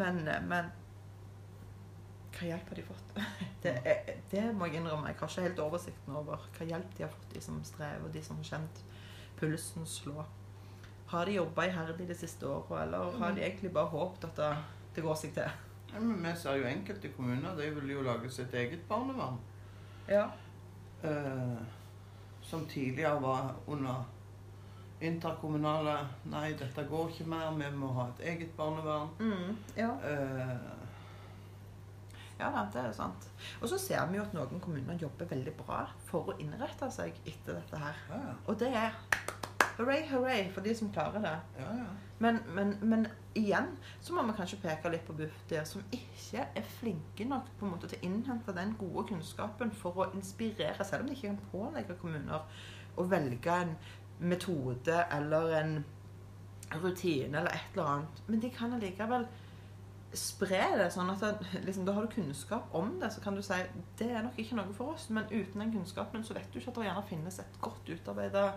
Men, 0.00 0.22
eh, 0.30 0.42
men 0.48 0.70
hva 2.36 2.48
hjelp 2.50 2.72
har 2.72 2.80
de 2.80 2.86
fått? 2.86 3.20
Det, 3.66 3.72
er, 3.88 4.10
det 4.30 4.42
må 4.54 4.68
jeg 4.68 4.78
innrømme. 4.78 5.08
Jeg 5.10 5.18
har 5.18 5.30
ikke 5.30 5.44
helt 5.48 5.60
oversikten 5.64 6.16
over 6.20 6.42
hva 6.54 6.66
hjelp 6.68 6.92
de 6.94 7.02
har 7.02 7.10
fått, 7.10 7.30
de 7.32 7.40
som 7.42 7.56
strever, 7.66 8.10
de 8.14 8.22
som 8.22 8.38
har 8.38 8.50
kjent 8.52 8.82
pulsen 9.40 9.88
slå. 9.90 10.24
Har 11.10 11.26
de 11.26 11.36
jobba 11.36 11.66
iherdig 11.66 12.06
det 12.08 12.18
siste 12.18 12.46
året, 12.46 12.84
eller 12.84 13.16
har 13.18 13.34
de 13.34 13.42
egentlig 13.42 13.72
bare 13.74 13.90
håpet 13.90 14.28
at 14.28 14.40
det, 14.40 14.50
det 14.96 15.04
går 15.04 15.16
seg 15.20 15.32
til? 15.36 15.62
Ja, 15.92 16.00
men 16.02 16.18
vi 16.24 16.32
ser 16.36 16.58
jo 16.60 16.66
enkelte 16.68 17.12
kommuner 17.14 17.56
de 17.56 17.70
vil 17.78 17.92
jo 17.94 18.02
lage 18.04 18.30
sitt 18.32 18.54
eget 18.54 18.82
barnevern. 18.88 19.38
Ja. 20.08 20.26
Eh, 21.04 21.56
som 22.42 22.66
tidligere 22.66 23.20
var 23.22 23.54
under 23.66 24.04
interkommunale 25.00 25.96
Nei, 26.32 26.54
dette 26.56 26.84
går 26.88 27.10
ikke 27.12 27.26
mer, 27.28 27.50
vi 27.58 27.70
må 27.76 27.90
ha 27.98 28.08
et 28.14 28.22
eget 28.32 28.52
barnevern. 28.56 29.08
Mm, 29.20 29.56
ja. 29.76 29.92
Eh, 30.10 30.56
Ja 32.38 32.50
da, 32.52 32.66
det 32.72 32.82
er 32.84 32.92
sant. 32.92 33.30
Og 33.62 33.68
så 33.70 33.78
ser 33.80 34.02
vi 34.10 34.18
jo 34.18 34.22
at 34.26 34.34
noen 34.36 34.60
kommuner 34.60 34.98
jobber 35.00 35.24
veldig 35.30 35.54
bra 35.56 35.86
for 36.04 36.28
å 36.28 36.34
innrette 36.42 36.90
seg 36.92 37.16
etter 37.24 37.56
dette 37.56 37.80
her. 37.80 38.02
ja. 38.10 38.34
Og 38.44 38.58
det 38.60 38.68
er 38.76 38.92
hurray, 39.76 40.02
hurray 40.10 40.50
for 40.52 40.64
de 40.64 40.74
som 40.74 40.92
klarer 40.92 41.24
det. 41.24 41.38
ja, 41.60 41.70
ja. 41.82 41.94
Men, 42.18 42.38
men, 42.48 42.78
men 42.80 43.06
igjen 43.36 43.74
så 44.00 44.14
må 44.16 44.22
vi 44.24 44.36
kanskje 44.38 44.60
peke 44.62 44.88
litt 44.92 45.04
på 45.04 45.16
Bufdir, 45.18 45.66
som 45.68 45.84
ikke 45.92 46.46
er 46.56 46.70
flinke 46.78 47.26
nok 47.28 47.50
på 47.58 47.66
en 47.66 47.74
måte 47.74 47.90
til 47.90 48.00
å 48.00 48.08
innhente 48.08 48.54
den 48.56 48.72
gode 48.80 49.04
kunnskapen 49.10 49.72
for 49.76 50.00
å 50.00 50.06
inspirere, 50.16 50.84
selv 50.84 51.04
om 51.04 51.10
de 51.10 51.16
ikke 51.16 51.34
kan 51.34 51.42
pålegge 51.52 51.98
kommuner 52.00 52.62
å 52.96 53.04
velge 53.10 53.58
en 53.66 53.74
metode 54.18 55.02
eller 55.12 55.52
en 55.58 55.74
rutine 56.80 57.36
eller 57.36 57.52
et 57.52 57.76
eller 57.76 57.92
annet. 57.92 58.22
Men 58.30 58.40
de 58.40 58.52
kan 58.54 58.72
allikevel 58.72 59.28
spre 60.16 60.62
det, 60.78 60.88
sånn 60.94 61.12
at 61.12 61.20
det, 61.20 61.60
liksom, 61.66 61.84
da 61.84 61.92
har 61.98 62.06
du 62.06 62.14
kunnskap 62.14 62.72
om 62.76 62.96
det. 63.02 63.12
Så 63.12 63.20
kan 63.20 63.36
du 63.36 63.44
si 63.44 63.60
det 64.00 64.08
er 64.08 64.24
nok 64.24 64.40
ikke 64.40 64.56
noe 64.56 64.72
for 64.76 64.96
oss, 64.96 65.10
men 65.12 65.28
uten 65.28 65.60
den 65.60 65.76
kunnskapen 65.76 66.24
så 66.24 66.36
vet 66.38 66.48
du 66.52 66.62
ikke 66.62 66.72
at 66.72 66.80
det 66.80 66.88
gjerne 66.88 67.06
finnes 67.10 67.40
et 67.42 67.60
godt 67.60 67.92
utarbeida 67.92 68.48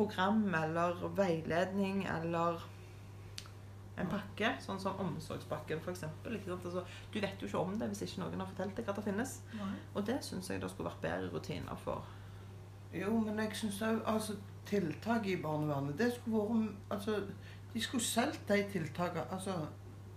program 0.00 0.42
eller 0.56 1.04
veiledning 1.16 2.04
eller 2.08 2.64
en 4.00 4.08
pakke, 4.08 4.54
sånn 4.64 4.80
som 4.80 4.98
omsorgspakken 5.02 5.82
f.eks. 5.82 6.06
Altså, 6.24 6.84
du 7.12 7.18
vet 7.20 7.42
jo 7.42 7.48
ikke 7.48 7.60
om 7.60 7.74
det 7.80 7.90
hvis 7.90 8.04
ikke 8.06 8.22
noen 8.22 8.40
har 8.40 8.48
fortalt 8.48 8.78
deg 8.78 8.88
at 8.88 9.00
det 9.00 9.06
finnes. 9.06 9.34
Og 9.94 10.06
det 10.08 10.20
syns 10.24 10.48
jeg 10.50 10.62
det 10.62 10.70
skulle 10.72 10.88
vært 10.90 11.04
bedre 11.04 11.28
rutiner 11.34 11.82
for. 11.84 12.06
Jo, 12.94 13.12
men 13.22 13.38
jeg 13.38 13.58
syns 13.58 13.82
òg 13.86 14.00
altså, 14.08 14.34
tiltak 14.66 15.26
i 15.30 15.36
barnevernet 15.38 15.94
Det 15.98 16.08
skulle 16.16 16.40
vært 16.42 16.96
altså, 16.96 17.20
De 17.70 17.82
skulle 17.84 18.02
solgt 18.02 18.48
de 18.48 18.64
tiltakene. 18.72 19.28
Altså, 19.30 19.54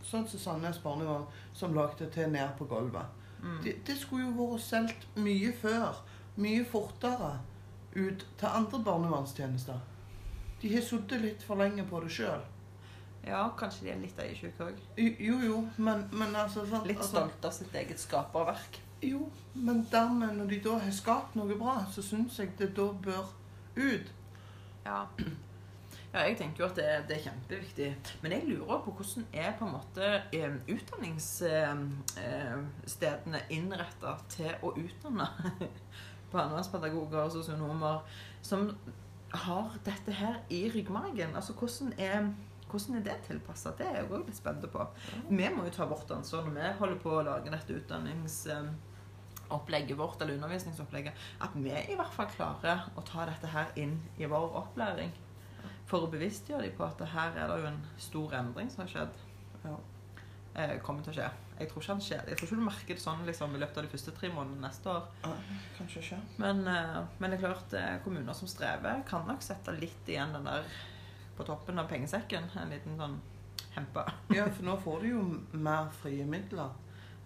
sånn 0.04 0.26
som 0.28 0.42
Sandnes 0.42 0.80
barnevern, 0.84 1.28
som 1.54 1.76
lagde 1.76 2.10
til 2.12 2.32
ned 2.34 2.56
på 2.58 2.66
gulvet. 2.68 3.22
Mm. 3.44 3.60
Det, 3.64 3.76
de 3.88 3.96
skulle 4.00 4.26
jo 4.26 4.34
vært 4.40 4.66
solgt 4.66 5.08
mye 5.20 5.54
før. 5.60 6.02
Mye 6.42 6.64
fortere 6.66 7.36
ut 7.96 8.28
til 8.40 8.48
andre 8.48 8.84
barnevernstjenester. 8.84 9.80
De 10.62 10.76
har 10.76 10.84
sittet 10.86 11.22
litt 11.22 11.44
for 11.44 11.56
lenge 11.60 11.86
på 11.90 12.00
det 12.04 12.12
sjøl. 12.16 12.42
Ja, 13.24 13.46
kanskje 13.60 13.86
de 13.86 13.92
er 13.94 14.02
litt 14.02 14.20
øyesjuke 14.20 14.66
òg. 14.68 14.78
Jo, 15.00 15.38
jo, 15.44 15.68
men, 15.78 16.10
men 16.12 16.36
altså 16.36 16.66
sant, 16.68 16.88
Litt 16.88 17.00
altså, 17.00 17.30
av 17.32 17.52
sitt 17.56 17.76
eget 17.80 18.00
skaperverk. 18.02 18.82
Jo, 19.04 19.30
men 19.54 19.88
dermed, 19.92 20.36
når 20.38 20.46
de 20.52 20.60
da 20.64 20.74
har 20.80 20.92
skapt 20.96 21.36
noe 21.36 21.56
bra, 21.60 21.86
så 21.92 22.02
syns 22.04 22.40
jeg 22.40 22.50
det 22.60 22.76
da 22.76 22.92
bør 23.06 23.26
ut. 23.76 24.12
Ja. 24.86 25.08
ja, 26.14 26.20
jeg 26.20 26.38
tenker 26.40 26.64
jo 26.64 26.70
at 26.70 26.76
det, 26.80 26.88
det 27.08 27.16
er 27.18 27.26
kjempeviktig. 27.30 27.90
Men 28.24 28.32
jeg 28.36 28.44
lurer 28.50 28.78
på 28.84 28.90
hvordan 28.96 29.24
er 29.32 29.52
på 29.60 29.64
en 29.68 29.76
måte 29.78 30.06
eh, 30.36 30.54
utdanningsstedene 30.76 33.40
innretta 33.56 34.12
til 34.36 34.52
å 34.64 34.68
utdanne 34.80 35.28
barnevernspedagoger 36.34 37.22
og 37.24 37.32
sosionomer 37.36 38.02
som 38.42 38.72
har 39.34 39.78
dette 39.86 40.12
her 40.14 40.36
i 40.54 40.72
ryggmargen. 40.74 41.36
Altså 41.36 41.54
hvordan 41.58 41.94
er 41.98 42.34
hvordan 42.74 42.98
er 42.98 43.04
det 43.06 43.20
tilpassa? 43.28 43.70
Det 43.78 43.86
er 43.86 44.00
jeg 44.00 44.08
òg 44.10 44.24
litt 44.26 44.40
spent 44.40 44.64
på. 44.74 44.82
Vi 45.30 45.50
må 45.54 45.62
jo 45.68 45.76
ta 45.76 45.86
vårt 45.86 46.10
ansvar 46.16 46.42
når 46.48 46.56
vi 46.56 46.80
holder 46.80 47.00
på 47.04 47.10
å 47.14 47.26
lage 47.28 47.54
dette 47.54 47.76
utdanningsopplegget 47.78 49.98
vårt, 50.00 50.20
eller 50.22 50.36
undervisningsopplegget, 50.40 51.14
at 51.46 51.54
vi 51.54 51.70
i 51.70 51.98
hvert 52.00 52.16
fall 52.16 52.30
klarer 52.34 52.78
å 52.98 53.02
ta 53.06 53.22
dette 53.30 53.48
her 53.54 53.68
inn 53.78 53.96
i 54.18 54.26
vår 54.26 54.58
opplæring. 54.64 55.12
For 55.86 56.02
å 56.02 56.10
bevisstgjøre 56.10 56.66
dem 56.66 56.74
på 56.80 56.84
at 56.88 56.98
her 57.14 57.30
er 57.38 57.46
det 57.52 57.58
jo 57.62 57.70
en 57.70 57.86
stor 58.02 58.34
endring 58.40 58.68
som 58.74 58.82
har 58.88 58.94
skjedd. 58.96 59.14
Ja. 59.68 59.78
Eh, 60.56 60.76
kommer 60.86 61.02
til 61.02 61.14
å 61.14 61.18
skje. 61.18 61.30
Jeg 61.58 61.70
tror 61.70 61.82
ikke 61.82 61.94
han 61.94 62.02
skjer. 62.04 62.24
Jeg 62.30 62.38
tror 62.38 62.48
ikke 62.48 62.58
du 62.60 62.66
merker 62.68 62.98
det 62.98 63.02
sånn 63.02 63.26
liksom, 63.26 63.56
i 63.56 63.62
løpet 63.62 63.80
av 63.80 63.86
de 63.86 63.92
første 63.94 64.14
tre 64.18 64.30
månedene 64.34 64.68
neste 64.68 64.90
år. 64.92 65.08
Ja, 65.24 65.32
Kanskje 65.78 66.04
ikke. 66.04 66.20
Men, 66.44 66.68
eh, 66.68 67.00
men 67.20 67.32
det 67.32 67.40
er 67.40 67.46
klart, 67.48 67.74
eh, 67.74 68.00
kommuner 68.04 68.34
som 68.38 68.48
strever, 68.48 69.04
kan 69.10 69.26
nok 69.28 69.42
sette 69.42 69.74
litt 69.80 70.08
igjen 70.08 70.34
den 70.34 70.46
der 70.46 70.64
på 71.38 71.46
toppen 71.48 71.80
av 71.80 71.90
pengesekken. 71.90 72.50
En 72.58 72.70
liten 72.70 72.98
sånn 72.98 73.20
hempe. 73.76 74.06
Ja, 74.30 74.46
for 74.46 74.64
nå 74.64 74.78
får 74.84 75.02
du 75.02 75.08
jo 75.10 75.24
mer 75.54 75.90
frie 76.04 76.26
midler. 76.26 76.70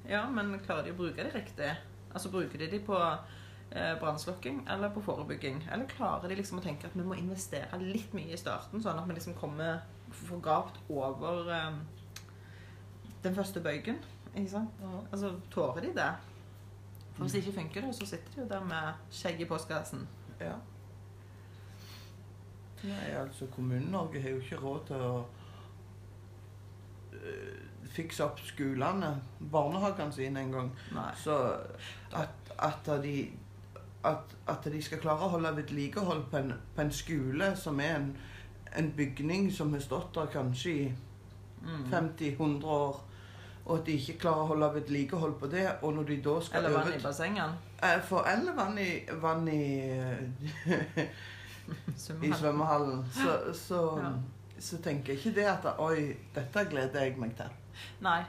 Ja, 0.07 0.29
men 0.29 0.57
klarer 0.63 0.85
de 0.87 0.93
å 0.95 1.01
bruke 1.01 1.23
de 1.23 1.31
riktig? 1.33 1.73
Altså 2.13 2.31
Bruker 2.31 2.57
de 2.57 2.69
de 2.71 2.79
på 2.79 2.95
eh, 3.71 3.95
brannslukking 3.99 4.65
eller 4.69 4.89
på 4.95 5.03
forebygging? 5.03 5.67
Eller 5.69 5.85
klarer 5.91 6.29
de 6.29 6.35
liksom 6.39 6.61
å 6.61 6.63
tenke 6.63 6.87
at 6.87 6.95
vi 6.95 7.03
må 7.03 7.17
investere 7.19 7.79
litt 7.81 8.13
mye 8.15 8.31
i 8.31 8.39
starten, 8.39 8.81
sånn 8.81 9.01
at 9.01 9.07
vi 9.09 9.17
liksom 9.17 9.35
kommer 9.35 9.81
for 10.09 10.39
galt 10.39 10.79
over 10.87 11.51
eh, 11.51 11.75
den 13.27 13.35
første 13.35 13.59
bøygen? 13.63 13.97
Ikke 14.35 14.49
sant? 14.49 14.81
Altså, 15.11 15.33
Tårer 15.51 15.81
de 15.81 15.93
det? 15.95 16.11
For 17.13 17.23
Hvis 17.23 17.31
det 17.31 17.39
ikke 17.45 17.59
funker, 17.59 17.81
det, 17.81 17.95
så 17.95 18.05
sitter 18.05 18.33
de 18.35 18.41
jo 18.41 18.47
der 18.49 18.63
med 18.63 18.93
skjegg 19.11 19.41
i 19.41 19.45
postkassen. 19.49 20.07
Ja. 20.39 20.53
Nei, 22.83 23.07
altså 23.17 23.47
Kommune-Norge 23.55 24.21
har 24.21 24.29
jo 24.29 24.37
ikke 24.43 24.59
råd 24.61 24.83
til 24.87 25.01
å 25.01 25.25
øh, 27.13 27.57
fikse 27.89 28.25
opp 28.25 28.39
skolene, 28.45 29.09
barnehagene 29.51 30.13
sine 30.13 30.43
engang. 30.45 30.69
Nei. 30.93 31.09
Så 31.17 31.39
at, 32.13 32.53
at, 32.59 32.91
de, 33.03 33.15
at, 34.05 34.37
at 34.47 34.69
de 34.71 34.81
skal 34.85 35.01
klare 35.01 35.25
å 35.25 35.33
holde 35.33 35.55
vedlikehold 35.57 36.27
på 36.31 36.37
en, 36.43 36.53
på 36.75 36.85
en 36.85 36.93
skole 36.93 37.55
som 37.57 37.81
er 37.81 37.95
en, 37.95 38.11
en 38.77 38.93
bygning 38.93 39.49
som 39.53 39.73
har 39.73 39.81
stått 39.81 40.13
der 40.15 40.33
kanskje 40.37 40.77
i 40.77 40.87
Mm. 41.61 41.85
50-100 41.89 42.65
år, 42.65 42.99
og 43.67 43.77
at 43.79 43.85
de 43.85 43.93
ikke 43.99 44.13
klarer 44.21 44.43
å 44.45 44.47
holde 44.53 44.67
vedlikehold 44.77 45.33
på 45.41 45.49
det, 45.51 45.65
og 45.83 45.93
når 45.97 46.07
de 46.07 46.15
da 46.23 46.35
skal 46.41 46.63
Eller 46.63 46.77
vann 46.77 46.93
i 46.95 47.01
bassengen. 47.03 47.55
Eh, 47.83 47.99
For 48.07 48.23
eller 48.31 48.53
vann 48.55 48.77
i, 48.79 48.89
vann 49.21 49.47
i 49.51 49.61
i 52.23 52.31
Svømmehallen. 52.33 53.05
så, 53.13 53.53
så, 53.53 53.81
Ja. 54.03 54.11
så 54.59 54.77
tenker 54.83 55.13
jeg 55.13 55.19
ikke 55.19 55.35
det 55.35 55.45
at 55.51 55.65
Oi, 55.79 56.15
dette 56.35 56.63
gleder 56.71 57.03
jeg 57.03 57.17
meg 57.19 57.35
til. 57.37 57.49
Nei. 58.01 58.21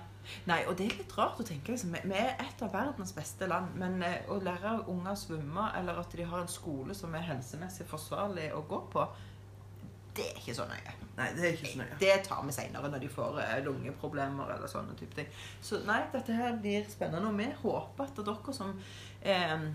Nei, 0.45 0.59
og 0.69 0.75
det 0.77 0.87
er 0.91 0.97
litt 0.99 1.15
rart 1.17 1.39
å 1.41 1.45
tenke. 1.47 1.73
Liksom. 1.73 1.93
Vi- 1.95 2.09
Vi 2.11 2.15
er 2.19 2.35
et 2.43 2.63
av 2.63 2.73
verdens 2.73 3.13
beste 3.17 3.47
land, 3.49 3.75
men 3.81 4.03
eh, 4.03 4.19
å 4.29 4.37
lære 4.43 4.75
unger 4.89 5.13
å 5.13 5.17
svømme, 5.17 5.71
eller 5.79 5.99
at 6.03 6.13
de 6.17 6.23
har 6.25 6.41
en 6.43 6.49
skole 6.49 6.95
som 6.95 7.15
er 7.15 7.21
helsemessig 7.31 7.87
forsvarlig 7.87 8.51
å 8.53 8.61
gå 8.69 8.83
på, 8.93 9.07
det 10.19 10.29
er 10.29 10.39
ikke 10.43 10.57
så 10.59 10.69
nøye. 10.69 10.95
Nei, 11.19 11.27
det 11.35 11.45
er 11.45 11.57
ikke 11.57 11.73
så 11.73 11.83
nøye. 11.83 11.99
Det 12.03 12.15
tar 12.27 12.47
vi 12.47 12.55
seinere 12.55 12.93
når 12.93 13.03
de 13.03 13.11
får 13.11 13.43
eh, 13.43 13.59
lungeproblemer 13.67 14.55
eller 14.55 14.71
sånne 14.71 14.97
type 14.99 15.19
ting. 15.19 15.29
Så 15.65 15.83
nei, 15.89 16.01
dette 16.13 16.37
her 16.37 16.59
blir 16.63 16.87
spennende, 16.91 17.31
og 17.31 17.39
vi 17.39 17.51
håper 17.63 18.07
at 18.07 18.23
dere 18.29 18.55
som 18.57 18.75
eh, 19.23 19.69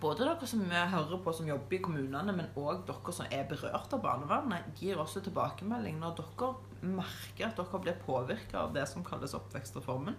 både 0.00 0.26
dere 0.26 0.48
som 0.48 0.60
vi 0.60 0.80
hører 0.92 1.20
på 1.24 1.32
som 1.32 1.48
jobber 1.48 1.78
i 1.78 1.82
kommunene, 1.84 2.34
men 2.36 2.50
òg 2.60 2.84
dere 2.88 3.14
som 3.16 3.28
er 3.32 3.46
berørt 3.48 3.94
av 3.96 4.02
barnevernet, 4.04 4.68
gir 4.80 5.00
også 5.00 5.22
tilbakemelding 5.24 6.00
når 6.02 6.18
dere 6.20 6.50
merker 6.96 7.48
at 7.48 7.56
dere 7.60 7.80
blir 7.82 7.96
påvirka 8.04 8.66
av 8.66 8.74
det 8.76 8.84
som 8.90 9.04
kalles 9.06 9.34
oppvekstreformen. 9.38 10.18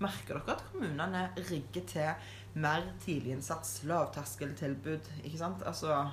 Merker 0.00 0.38
dere 0.38 0.56
at 0.56 0.64
kommunene 0.72 1.26
rigger 1.50 1.84
til 1.92 2.32
mer 2.58 2.88
tidlig 3.04 3.36
innsats, 3.36 3.82
lavterskeltilbud? 3.88 5.12
ikke 5.24 5.40
sant? 5.40 5.64
Altså, 5.68 6.06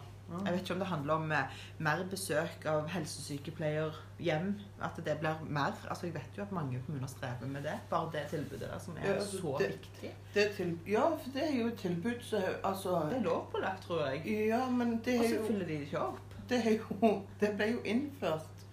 jeg 0.45 0.53
vet 0.53 0.61
ikke 0.61 0.73
om 0.73 0.79
det 0.79 0.87
handler 0.87 1.13
om 1.13 1.31
eh, 1.31 1.53
mer 1.79 2.03
besøk 2.11 2.65
av 2.65 2.87
helsesykepleier 2.89 3.95
hjem. 4.19 4.55
At 4.81 4.97
det 5.05 5.17
blir 5.19 5.41
mer. 5.47 5.73
Altså, 5.89 6.05
Jeg 6.07 6.13
vet 6.15 6.37
jo 6.37 6.41
at 6.43 6.51
mange 6.51 6.81
kommuner 6.85 7.07
strever 7.07 7.47
med 7.47 7.63
det. 7.63 7.73
Bare 7.89 8.09
det 8.13 8.25
tilbudet 8.29 8.69
der 8.71 8.79
som 8.79 8.97
er 8.97 9.07
Ja, 9.07 9.13
altså, 9.13 9.37
så 9.41 9.55
det- 9.59 9.67
viktig. 9.67 10.11
Det 10.33 10.51
til, 10.55 10.79
ja, 10.87 11.05
for 11.09 11.29
det 11.33 11.43
er 11.49 11.59
jo 11.61 11.67
et 11.67 11.77
tilbud 11.79 12.21
som 12.21 12.41
Altså 12.63 12.89
Det 13.09 13.17
er 13.17 13.23
lovpålagt, 13.23 13.81
tror 13.83 14.05
jeg. 14.07 14.47
Ja, 14.47 14.69
men 14.69 15.01
det 15.05 15.13
er 15.15 15.17
jo 15.17 15.23
Og 15.23 15.29
så 15.29 15.47
fyller 15.47 15.65
de 15.65 15.73
det 15.73 15.81
ikke 15.81 15.99
opp. 16.01 16.19
Det, 16.49 16.57
er 16.65 16.71
jo, 16.77 17.21
det 17.39 17.55
ble 17.57 17.65
jo 17.71 17.79
innført 17.85 18.65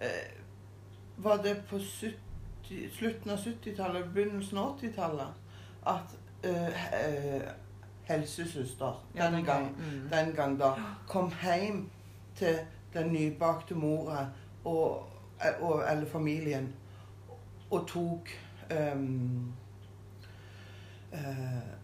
eh, 0.00 0.32
Var 1.16 1.36
det 1.36 1.56
på 1.70 1.78
70, 1.78 2.12
slutten 2.98 3.30
av 3.30 3.38
70-tallet, 3.38 4.12
begynnelsen 4.14 4.58
av 4.58 4.78
80-tallet, 4.78 5.28
at 5.86 6.16
eh, 6.42 6.84
eh, 6.94 7.42
helsesøster 8.06 9.00
Ja, 9.14 9.30
den, 9.30 9.44
gang, 9.44 9.70
Mm. 9.78 10.08
den 10.12 10.32
gang 10.36 10.58
da 10.60 10.72
kom 11.08 11.32
hjem 11.42 11.90
til 12.36 12.58
den 12.94 13.12
nybakte 13.12 13.74
mora 13.74 14.26
og, 14.64 15.08
og, 15.60 15.82
eller 15.90 16.06
familien 16.06 16.72
og 17.70 17.86
tok 17.88 18.28
um, 18.70 19.52
uh, 21.12 21.18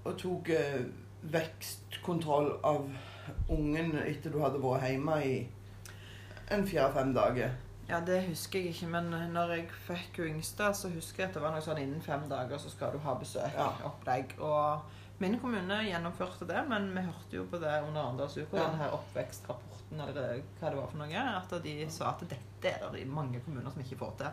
Og 0.05 0.19
tok 0.19 0.51
uh, 0.51 0.81
vekstkontroll 1.33 2.53
av 2.67 2.89
ungen 3.49 3.93
etter 4.03 4.33
du 4.35 4.41
hadde 4.43 4.59
vært 4.63 4.89
hjemme 4.91 5.19
i 5.27 5.35
en 6.53 6.65
fire-fem 6.67 7.13
dager. 7.15 7.53
Ja, 7.89 8.01
det 8.07 8.23
husker 8.27 8.59
jeg 8.59 8.69
ikke, 8.75 8.87
men 8.91 9.11
når 9.33 9.53
jeg 9.55 9.69
fikk 9.87 10.19
jo 10.19 10.25
yngste, 10.27 10.73
så 10.75 10.89
husker 10.91 11.23
jeg 11.23 11.29
at 11.31 11.35
det 11.37 11.43
var 11.45 11.55
noe 11.55 11.63
sånn 11.63 11.79
innen 11.83 12.03
fem 12.03 12.25
dager 12.31 12.59
så 12.59 12.71
skal 12.73 12.93
du 12.95 12.99
ha 13.05 13.15
besøk. 13.21 13.55
Ja. 13.55 13.69
Opplegg. 13.87 14.35
Og 14.41 14.81
min 15.23 15.39
kommune 15.41 15.79
gjennomførte 15.87 16.47
det, 16.49 16.61
men 16.69 16.91
vi 16.97 17.05
hørte 17.07 17.39
jo 17.39 17.45
på 17.51 17.61
det 17.63 17.73
under 17.87 18.03
Arendalsuka, 18.09 18.57
Ja. 18.59 18.67
den 18.73 18.81
her 18.83 18.95
oppvekstrapporten 18.99 20.01
eller 20.03 20.43
hva 20.61 20.71
det 20.71 20.77
var 20.79 20.91
for 20.91 20.99
noe, 21.03 21.25
at 21.39 21.55
de 21.65 21.75
sa 21.93 22.11
at 22.13 22.25
dette 22.29 22.73
er 22.75 22.91
det 22.95 23.07
mange 23.07 23.41
kommuner 23.45 23.71
som 23.73 23.83
ikke 23.85 23.99
får 24.01 24.15
til. 24.19 24.31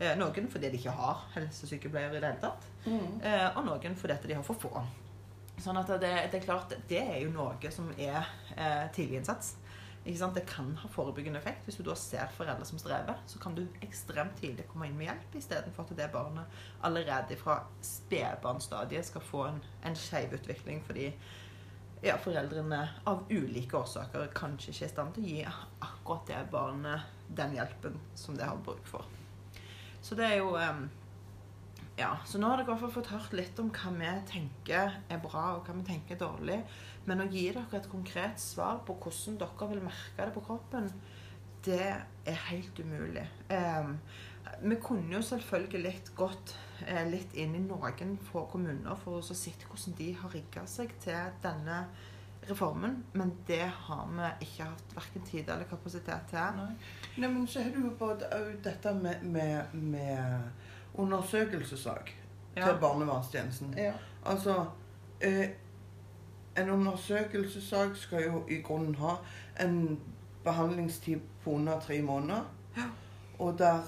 Eh, 0.00 0.14
noen 0.18 0.46
fordi 0.50 0.70
de 0.70 0.78
ikke 0.78 0.94
har 0.94 1.24
helsesykepleiere 1.34 2.16
i 2.16 2.20
det 2.20 2.28
hele 2.28 2.42
tatt, 2.42 2.66
eh, 2.86 3.48
og 3.56 3.64
noen 3.66 3.96
fordi 3.98 4.18
de 4.28 4.34
har 4.38 4.44
for 4.46 4.54
få. 4.54 4.84
Sånn 5.58 5.76
at 5.80 5.88
det, 6.00 6.12
det 6.30 6.38
er 6.38 6.44
klart, 6.44 6.74
det 6.88 7.00
er 7.02 7.16
jo 7.24 7.30
noe 7.34 7.70
som 7.74 7.88
er 7.98 8.20
eh, 8.56 8.84
tidlig 8.94 9.18
innsats. 9.22 9.56
Det 10.08 10.46
kan 10.48 10.70
ha 10.80 10.88
forebyggende 10.88 11.38
effekt. 11.38 11.66
Hvis 11.66 11.76
du 11.76 11.82
da 11.84 11.94
ser 11.94 12.30
foreldre 12.32 12.64
som 12.64 12.78
strever, 12.80 13.18
så 13.26 13.38
kan 13.38 13.54
du 13.54 13.66
ekstremt 13.84 14.38
tidlig 14.40 14.64
komme 14.70 14.88
inn 14.88 14.96
med 14.96 15.10
hjelp, 15.10 15.34
istedenfor 15.36 15.84
at 15.84 15.96
det 15.98 16.06
barnet 16.14 16.62
allerede 16.80 17.36
fra 17.36 17.58
spedbarnsstadiet 17.84 19.04
skal 19.04 19.20
få 19.20 19.42
en, 19.50 19.60
en 19.84 19.98
skeiv 19.98 20.32
utvikling 20.38 20.80
fordi 20.86 21.10
ja, 22.02 22.14
foreldrene 22.22 22.80
av 23.10 23.24
ulike 23.28 23.76
årsaker 23.76 24.30
kanskje 24.36 24.72
ikke 24.72 24.84
er 24.84 24.88
i 24.88 24.92
stand 24.94 25.14
til 25.14 25.24
å 25.24 25.32
gi 25.32 25.42
akkurat 25.84 26.28
det 26.30 26.42
barnet 26.52 27.34
den 27.36 27.56
hjelpen 27.58 27.98
som 28.16 28.38
det 28.38 28.46
har 28.48 28.60
bruk 28.64 28.86
for. 28.88 29.04
Så 30.00 30.16
det 30.18 30.30
er 30.32 30.40
jo 30.40 30.54
Ja, 31.98 32.12
så 32.22 32.38
nå 32.38 32.46
har 32.46 32.60
dere 32.60 32.68
i 32.68 32.70
hvert 32.70 32.80
fall 32.84 32.92
fått 32.94 33.08
hørt 33.10 33.32
litt 33.34 33.58
om 33.58 33.72
hva 33.74 33.90
vi 33.90 34.10
tenker 34.30 35.00
er 35.10 35.18
bra, 35.18 35.56
og 35.56 35.66
hva 35.66 35.74
vi 35.74 35.82
tenker 35.88 36.14
er 36.14 36.20
dårlig. 36.20 36.58
Men 37.08 37.24
å 37.24 37.28
gi 37.32 37.46
dere 37.48 37.78
et 37.78 37.88
konkret 37.90 38.40
svar 38.42 38.82
på 38.86 38.98
hvordan 39.00 39.38
dere 39.40 39.70
vil 39.70 39.84
merke 39.86 40.26
det 40.26 40.34
på 40.34 40.44
kroppen, 40.44 40.90
det 41.64 41.86
er 42.28 42.44
helt 42.48 42.78
umulig. 42.78 43.24
Em, 43.52 43.96
vi 44.62 44.76
kunne 44.82 45.16
jo 45.16 45.22
selvfølgelig 45.24 45.94
gått 46.16 46.54
eh, 46.86 47.04
litt 47.08 47.34
inn 47.34 47.56
i 47.56 47.64
noen 47.64 48.14
få 48.30 48.44
kommuner 48.52 49.00
for 49.02 49.18
å 49.18 49.24
se 49.26 49.52
hvordan 49.64 49.96
de 49.98 50.12
har 50.20 50.32
rigga 50.34 50.64
seg 50.70 50.94
til 51.02 51.34
denne 51.42 51.82
reformen, 52.48 53.04
men 53.12 53.32
det 53.46 53.66
har 53.66 54.06
vi 54.08 54.28
ikke 54.46 54.68
hatt 54.70 54.94
verken 54.96 55.26
tid 55.28 55.50
eller 55.50 55.68
kapasitet 55.68 56.30
til. 56.30 56.56
Nei. 56.56 56.70
Nei, 57.18 57.28
men 57.28 57.46
så 57.50 57.64
har 57.64 57.74
du 57.74 57.82
jo 57.82 57.92
både 57.98 58.28
dette 58.64 58.94
med, 58.96 59.24
med, 59.24 59.74
med 59.74 60.98
undersøkelsessak 60.98 62.14
til 62.54 62.78
barnevernstjenesten. 62.80 63.74
Ja. 63.78 63.92
Altså 64.26 64.62
eh, 65.20 65.50
En 66.58 66.70
undersøkelsessak 66.74 67.96
skal 67.96 68.24
jo 68.24 68.42
i 68.50 68.60
grunnen 68.62 68.94
ha 68.98 69.16
en 69.60 69.98
behandlingstid 70.44 71.20
på 71.44 71.50
under 71.58 71.80
tre 71.80 72.00
måneder. 72.02 72.44
Ja. 72.76 72.86
Og 73.38 73.58
der 73.58 73.82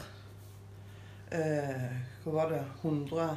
eh, 1.33 1.91
Hva 2.25 2.33
var 2.33 2.49
det 2.53 2.63
100 2.83 3.37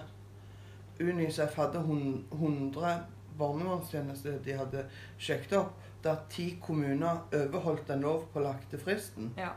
Unicef 1.02 1.56
hadde 1.56 1.80
hun- 1.80 2.26
100 2.32 3.00
barnevernstjenester 3.38 4.38
de 4.46 4.54
hadde 4.54 4.86
sjekket 5.18 5.54
opp, 5.58 5.74
der 6.04 6.16
ti 6.30 6.58
kommuner 6.62 7.24
overholdt 7.34 7.88
den 7.88 8.02
lovpålagte 8.02 8.78
fristen. 8.80 9.34
ja. 9.38 9.50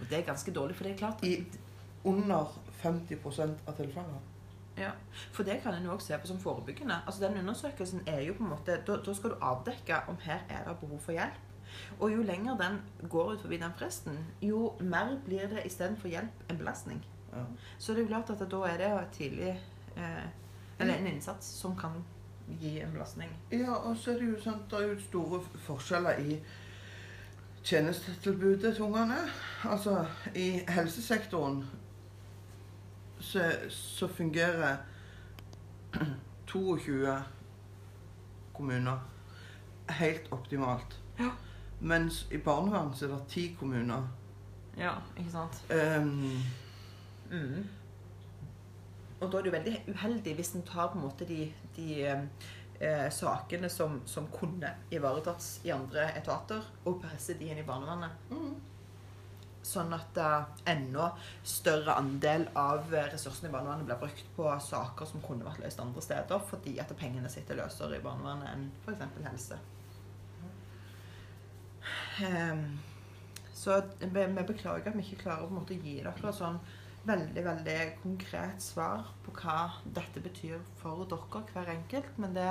Og 0.00 0.06
det 0.10 0.18
er 0.18 0.22
ganske 0.26 0.52
dårlig, 0.52 0.76
for 0.76 0.84
det 0.84 0.92
er 0.92 0.96
klart 0.98 1.22
I 1.24 1.46
under 2.04 2.44
50% 2.82 3.40
av 3.66 3.76
tilfellene. 3.76 4.18
Ja, 4.78 4.90
For 5.32 5.42
det 5.46 5.60
kan 5.62 5.74
en 5.74 5.84
jo 5.84 5.92
også 5.92 6.06
se 6.06 6.18
på 6.18 6.26
som 6.26 6.38
forebyggende. 6.40 6.96
Altså 7.06 7.28
Den 7.28 7.38
undersøkelsen 7.38 8.02
er 8.06 8.20
jo 8.20 8.34
på 8.34 8.42
en 8.42 8.50
måte 8.50 8.78
Da, 8.86 8.96
da 8.96 9.14
skal 9.14 9.30
du 9.30 9.36
avdekke 9.40 10.00
om 10.08 10.16
her 10.20 10.40
er 10.48 10.64
det 10.68 10.78
behov 10.80 11.00
for 11.00 11.12
hjelp. 11.12 11.38
Og 12.00 12.12
jo 12.12 12.22
lenger 12.22 12.56
den 12.56 13.08
går 13.10 13.32
ut 13.32 13.40
forbi 13.40 13.56
den 13.56 13.72
fristen, 13.78 14.18
jo 14.42 14.72
mer 14.80 15.16
blir 15.24 15.48
det 15.48 15.66
istedenfor 15.66 16.08
hjelp 16.08 16.50
en 16.50 16.58
belastning. 16.58 17.04
Ja. 17.32 17.44
Så 17.78 17.92
det 17.92 17.98
er 17.98 18.02
jo 18.02 18.08
klart 18.08 18.30
at 18.30 18.50
da 18.50 18.56
er 18.56 18.76
det 18.78 18.90
jo 18.90 18.98
tidlig 19.12 19.60
eh, 19.96 20.26
Eller 20.78 20.94
en 20.94 21.06
innsats 21.06 21.46
som 21.46 21.76
kan 21.78 22.04
gi 22.60 22.80
en 22.80 22.92
belastning. 22.92 23.30
Ja, 23.50 23.72
og 23.72 23.96
så 23.96 24.10
er 24.10 24.18
det 24.18 24.28
jo 24.28 24.40
sant, 24.42 24.70
det 24.70 24.78
er 24.78 24.92
jo 24.92 25.00
store 25.00 25.40
forskjeller 25.66 26.18
i 26.18 26.38
tjenestetilbudet 27.64 28.74
til 28.74 28.82
ungene. 28.82 29.18
Altså, 29.64 30.04
i 30.34 30.60
helsesektoren 30.68 31.64
så, 33.20 33.44
så 33.70 34.08
fungerer 34.08 34.76
22 36.46 37.14
kommuner 38.54 38.98
helt 39.88 40.32
optimalt. 40.32 41.00
Ja. 41.18 41.30
Mens 41.80 42.26
i 42.30 42.38
barnevernet 42.38 42.98
så 42.98 43.06
er 43.06 43.16
det 43.16 43.24
10 43.28 43.56
kommuner. 43.60 44.06
Ja, 44.78 44.92
ikke 45.18 45.30
sant? 45.30 45.64
Um, 45.70 46.42
Mm. 47.30 47.68
Og 49.20 49.30
da 49.32 49.38
er 49.38 49.42
det 49.42 49.50
jo 49.50 49.56
veldig 49.56 49.74
uheldig 49.88 50.34
hvis 50.38 50.52
en 50.54 50.66
tar 50.66 50.90
på 50.92 50.98
en 50.98 51.04
måte 51.06 51.26
de, 51.28 51.46
de 51.76 51.88
eh, 52.04 53.06
sakene 53.14 53.70
som, 53.72 54.00
som 54.06 54.28
kunne 54.32 54.74
ivaretatt 54.92 55.46
i 55.64 55.72
andre 55.74 56.10
etater, 56.18 56.64
og 56.84 57.00
presser 57.02 57.38
de 57.40 57.50
inn 57.50 57.62
i 57.62 57.66
barnevernet. 57.66 58.30
mm, 58.30 58.54
Sånn 59.64 59.94
at 59.96 60.18
eh, 60.20 60.48
enda 60.74 61.10
større 61.40 61.96
andel 62.00 62.46
av 62.58 62.92
ressursene 62.92 63.48
i 63.48 63.54
barnevernet 63.54 63.88
blir 63.88 64.00
brukt 64.02 64.32
på 64.36 64.48
saker 64.68 65.08
som 65.08 65.24
kunne 65.24 65.46
vært 65.46 65.62
løst 65.64 65.80
andre 65.80 66.04
steder, 66.04 66.42
fordi 66.50 66.76
at 66.82 66.92
pengene 67.00 67.32
sitter 67.32 67.62
løsere 67.62 67.98
i 67.98 68.04
barnevernet 68.04 68.50
enn 68.52 68.68
f.eks. 68.84 69.22
helse. 69.30 69.60
Ehm, 72.24 72.78
så 73.54 73.82
vi 74.00 74.26
beklager 74.46 74.90
at 74.90 74.96
vi 74.96 75.04
ikke 75.04 75.24
klarer 75.24 75.48
å 75.48 75.66
gi 75.74 76.00
dere 76.04 76.32
sånn 76.36 76.60
veldig 77.04 77.44
veldig 77.44 77.78
konkret 78.00 78.62
svar 78.64 79.08
på 79.24 79.34
hva 79.36 79.58
dette 79.96 80.22
betyr 80.24 80.60
for 80.80 81.04
dere, 81.08 81.42
hver 81.52 81.72
enkelt. 81.74 82.18
Men 82.20 82.36
det, 82.36 82.50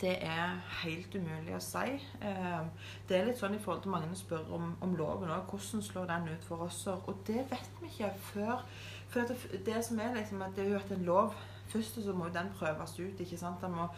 det 0.00 0.14
er 0.24 0.56
helt 0.82 1.14
umulig 1.14 1.54
å 1.56 1.62
si. 1.62 1.98
Ehm, 2.22 2.70
det 3.08 3.18
er 3.18 3.28
litt 3.28 3.40
sånn 3.40 3.56
i 3.56 3.60
forhold 3.62 3.84
til 3.84 3.94
mange 3.94 4.16
spør 4.18 4.50
om, 4.54 4.72
om 4.84 4.96
loven 4.98 5.30
òg. 5.34 5.50
Hvordan 5.50 5.82
slår 5.82 6.08
den 6.10 6.30
ut 6.32 6.46
for 6.46 6.66
oss? 6.66 6.84
Og 6.86 7.22
det 7.26 7.44
vet 7.50 7.80
vi 7.82 7.90
ikke 7.90 8.12
før. 8.32 8.64
For 9.08 9.28
det, 9.28 9.62
det 9.66 9.84
som 9.86 10.00
er 10.02 10.14
liksom 10.14 10.42
at 10.44 10.54
det 10.56 10.66
er 10.66 10.74
jo 10.74 10.82
at 10.82 10.92
en 10.94 11.06
lov 11.08 11.38
Først 11.68 11.98
så 12.00 12.12
må 12.16 12.26
jo 12.26 12.32
den 12.32 12.46
prøves 12.56 12.94
ut. 12.98 13.20
ikke 13.20 13.36
sant? 13.36 13.60
Den 13.60 13.74
må 13.76 13.88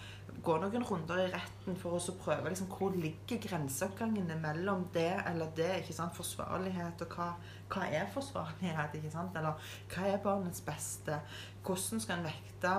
gå 0.43 0.57
noen 0.59 0.85
runder 0.87 1.21
i 1.23 1.29
retten 1.31 1.77
for 1.79 1.99
å 1.99 2.15
prøve 2.19 2.51
liksom, 2.51 2.67
hvor 2.67 2.97
ligger 2.99 3.39
grenseoppgangene 3.45 4.39
mellom 4.43 4.89
det 4.95 5.13
eller 5.31 5.53
det. 5.57 5.69
ikke 5.79 5.95
sant? 5.95 6.17
Forsvarlighet 6.17 7.05
og 7.07 7.15
hva, 7.15 7.29
hva 7.71 7.85
er 7.87 8.11
forsvarlighet? 8.11 8.99
ikke 8.99 9.13
sant? 9.15 9.39
Eller 9.39 9.71
hva 9.93 10.09
er 10.11 10.19
barnets 10.25 10.65
beste? 10.67 11.21
Hvordan 11.63 12.03
skal 12.03 12.19
en 12.19 12.27
vekte 12.27 12.75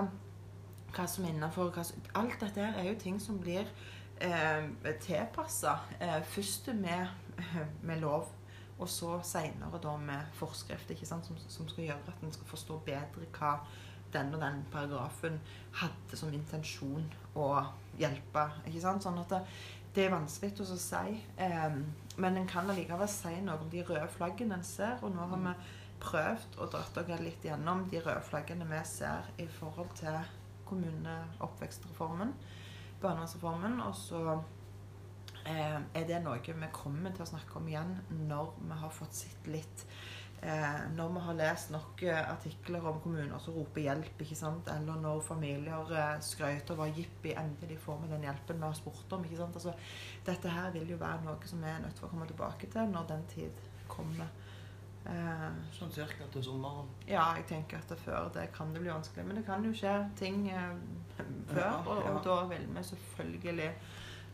hva 0.92 1.06
som 1.08 1.24
er 1.24 1.34
innafor 1.34 1.72
Alt 2.14 2.40
dette 2.40 2.60
her 2.60 2.78
er 2.78 2.90
jo 2.90 2.98
ting 3.00 3.18
som 3.20 3.40
blir 3.40 3.66
eh, 4.20 4.94
tilpassa 5.00 5.78
eh, 6.00 6.20
først 6.22 6.72
med, 6.74 7.06
med 7.88 8.00
lov, 8.00 8.28
og 8.78 8.88
så 8.88 9.20
seinere 9.24 9.80
da 9.82 9.96
med 9.96 10.34
forskrift? 10.38 10.92
Som, 11.04 11.22
som 11.22 11.68
skal 11.68 11.84
gjøre 11.84 12.12
at 12.14 12.22
en 12.22 12.34
skal 12.34 12.50
forstå 12.50 12.78
bedre 12.86 13.30
hva 13.38 13.56
den 14.12 14.34
og 14.34 14.42
den 14.42 14.64
paragrafen 14.72 15.38
hadde 15.80 16.18
som 16.18 16.32
intensjon 16.34 17.06
å 17.38 17.48
hjelpe. 17.98 18.48
ikke 18.66 18.82
sant? 18.82 19.04
Sånn 19.04 19.20
at 19.22 19.32
det, 19.32 19.40
det 19.96 20.06
er 20.06 20.12
vanskelig 20.12 20.66
å 20.66 20.76
si. 20.76 21.16
Eh, 21.40 21.78
men 22.20 22.36
en 22.36 22.48
kan 22.48 22.68
allikevel 22.68 23.08
si 23.08 23.32
noe 23.40 23.60
om 23.60 23.72
de 23.72 23.84
røde 23.88 24.08
flaggene 24.12 24.58
en 24.58 24.66
ser. 24.66 24.98
Og 25.00 25.14
nå 25.14 25.24
har 25.32 25.42
vi 25.46 25.54
prøvd 26.02 26.60
å 26.60 26.68
dratt 26.68 27.00
dere 27.00 27.22
litt 27.22 27.44
gjennom 27.46 27.86
de 27.90 28.02
røde 28.02 28.22
flaggene 28.26 28.68
vi 28.68 28.84
ser 28.88 29.32
i 29.40 29.48
forhold 29.60 29.92
til 30.00 30.20
kommuneoppvekstreformen, 30.72 32.34
barnevernsreformen. 33.02 33.78
Og 33.84 33.94
så 33.98 34.24
eh, 35.46 35.78
er 35.78 36.08
det 36.08 36.22
noe 36.24 36.40
vi 36.42 36.72
kommer 36.74 37.14
til 37.14 37.26
å 37.26 37.30
snakke 37.34 37.60
om 37.60 37.70
igjen 37.70 37.94
når 38.26 38.56
vi 38.60 38.82
har 38.82 38.92
fått 38.94 39.22
sett 39.22 39.48
litt 39.50 39.86
eh, 40.42 40.84
Når 40.96 41.12
vi 41.14 41.24
har 41.26 41.38
lest 41.40 41.72
nok 41.74 42.04
eh, 42.06 42.22
artikler 42.32 42.86
om 42.88 43.00
kommuner 43.04 43.42
som 43.42 43.56
roper 43.58 43.86
hjelp, 43.86 44.24
ikke 44.24 44.38
sant? 44.38 44.70
eller 44.72 45.00
når 45.02 45.20
familier 45.26 45.92
eh, 45.96 46.62
og 46.62 46.78
var 46.78 46.94
jippi, 46.96 47.34
endelig 47.36 47.78
får 47.84 48.00
vi 48.02 48.14
den 48.14 48.26
hjelpen 48.28 48.62
vi 48.62 48.68
har 48.68 48.78
spurt 48.78 49.18
om. 49.18 49.26
ikke 49.28 49.42
sant? 49.42 49.60
Altså, 49.60 49.76
dette 50.26 50.56
her 50.56 50.72
vil 50.74 50.94
jo 50.94 51.02
være 51.02 51.26
noe 51.26 51.50
som 51.52 51.62
vi 51.62 51.70
er 51.70 51.84
nødt 51.84 51.98
til 51.98 52.08
å 52.08 52.14
komme 52.14 52.30
tilbake 52.30 52.72
til 52.72 52.90
når 52.94 53.12
den 53.14 53.28
tid 53.36 53.68
kommer. 53.92 54.32
Eh, 55.06 55.48
Sånn 55.74 55.90
cirka 55.90 56.28
til 56.30 56.44
sommeren. 56.46 56.86
ja, 57.08 57.24
jeg 57.34 57.46
tenker 57.48 57.78
at 57.82 57.88
det 57.90 57.98
før 57.98 58.28
det 58.34 58.44
kan 58.54 58.72
det 58.72 58.80
bli 58.84 58.90
vanskelig. 58.92 59.24
Men 59.26 59.36
det 59.40 59.44
kan 59.46 59.64
jo 59.66 59.72
skje 59.74 59.96
ting 60.16 60.48
eh, 60.50 60.74
før, 61.48 61.58
Ja, 61.58 61.72
og, 61.86 62.02
ja. 62.04 62.12
og 62.14 62.24
da 62.24 62.36
vil 62.52 62.66
vi 62.76 62.84
selvfølgelig 62.86 63.70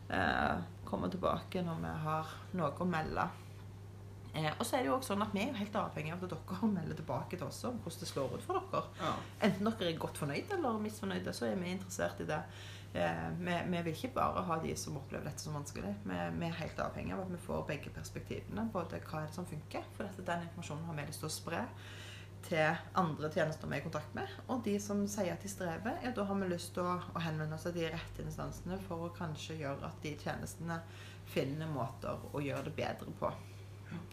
eh, 0.09 0.57
komme 0.85 1.09
tilbake 1.09 1.63
når 1.65 1.81
vi 1.85 1.93
har 2.05 2.33
noe 2.53 2.71
å 2.77 2.85
melde. 2.85 3.25
Eh, 4.35 4.51
og 4.59 4.61
så 4.65 4.77
er 4.77 4.83
det 4.85 4.91
jo 4.91 4.97
også 4.99 5.15
sånn 5.15 5.25
at 5.25 5.33
vi 5.33 5.41
er 5.41 5.47
jo 5.49 5.57
helt 5.57 5.75
avhengig 5.81 6.13
av 6.13 6.23
at 6.27 6.35
dere 6.35 6.67
melder 6.77 6.99
tilbake 7.01 7.37
til 7.39 7.47
oss 7.47 7.63
om 7.65 7.79
hvordan 7.81 8.03
det 8.05 8.11
slår 8.13 8.35
ut 8.37 8.45
for 8.45 8.59
dere. 8.61 8.83
Ja. 9.01 9.13
Enten 9.49 9.71
dere 9.71 9.89
er 9.89 9.97
godt 10.05 10.21
fornøyde 10.21 10.53
eller 10.59 10.77
misfornøyde, 10.85 11.33
så 11.33 11.49
er 11.49 11.55
vi 11.57 11.71
interessert 11.73 12.21
i 12.21 12.29
det. 12.29 12.43
Eh, 12.93 13.29
vi, 13.39 13.55
vi 13.69 13.81
vil 13.85 13.93
ikke 13.93 14.15
bare 14.15 14.41
ha 14.47 14.59
de 14.63 14.73
som 14.77 14.97
opplever 14.97 15.29
dette 15.29 15.43
som 15.43 15.57
vanskelig. 15.57 15.91
Vi, 16.03 16.19
vi 16.39 16.47
er 16.47 16.59
helt 16.61 16.79
avhengig 16.81 17.13
av 17.13 17.25
at 17.25 17.33
vi 17.33 17.41
får 17.45 17.65
begge 17.69 17.93
perspektivene. 17.93 18.69
Både 18.73 19.01
hva 19.03 19.23
er 19.23 19.29
det 19.29 19.37
som 19.37 19.49
funker, 19.49 19.85
for 19.95 20.07
dette, 20.07 20.25
den 20.25 20.47
informasjonen 20.47 20.87
har 20.89 20.97
vi 20.97 21.09
lyst 21.09 21.23
til 21.25 21.29
å 21.29 21.35
spre 21.39 21.65
til 22.47 22.77
andre 22.95 23.27
tjenester 23.33 23.67
vi 23.67 23.75
er 23.75 23.81
i 23.81 23.85
kontakt 23.85 24.15
med. 24.15 24.33
Og 24.47 24.63
de 24.65 24.77
som 24.81 25.03
sier 25.11 25.33
at 25.33 25.43
de 25.43 25.51
strever, 25.51 25.99
ja, 26.05 26.13
da 26.15 26.23
har 26.25 26.39
vi 26.39 26.49
lyst 26.49 26.71
til 26.77 26.87
å, 26.87 26.95
å 27.13 27.23
henvende 27.23 27.57
oss 27.57 27.67
til 27.67 27.75
de 27.75 27.89
rette 27.91 28.23
instansene 28.23 28.79
for 28.87 29.05
å 29.05 29.13
kanskje 29.15 29.59
gjøre 29.59 29.89
at 29.89 30.01
de 30.05 30.15
tjenestene 30.23 30.79
finner 31.29 31.69
måter 31.69 32.21
å 32.31 32.41
gjøre 32.41 32.69
det 32.69 32.77
bedre 32.79 33.13
på. 33.19 33.31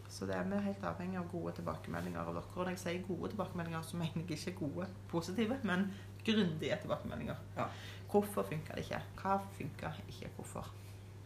Så 0.09 0.25
det 0.25 0.35
er 0.37 0.45
vi 0.49 0.59
helt 0.63 0.85
avhengig 0.89 1.19
av 1.19 1.27
gode 1.31 1.53
tilbakemeldinger 1.59 2.21
av 2.21 2.31
dere. 2.31 2.43
Og 2.55 2.63
når 2.63 2.71
jeg 2.73 2.81
sier 2.83 3.07
gode 3.07 3.31
tilbakemeldinger, 3.33 3.83
så 3.85 3.99
mener 3.99 4.23
jeg 4.23 4.39
ikke 4.39 4.65
gode 4.65 4.87
positive, 5.11 5.59
men 5.67 5.89
grundige 6.25 6.79
tilbakemeldinger. 6.81 7.41
Ja. 7.57 7.67
Hvorfor 8.11 8.47
funka 8.47 8.77
det 8.77 8.87
ikke? 8.87 9.01
Hva 9.21 9.37
funka 9.57 9.91
ikke? 10.07 10.31
Hvorfor? 10.35 10.71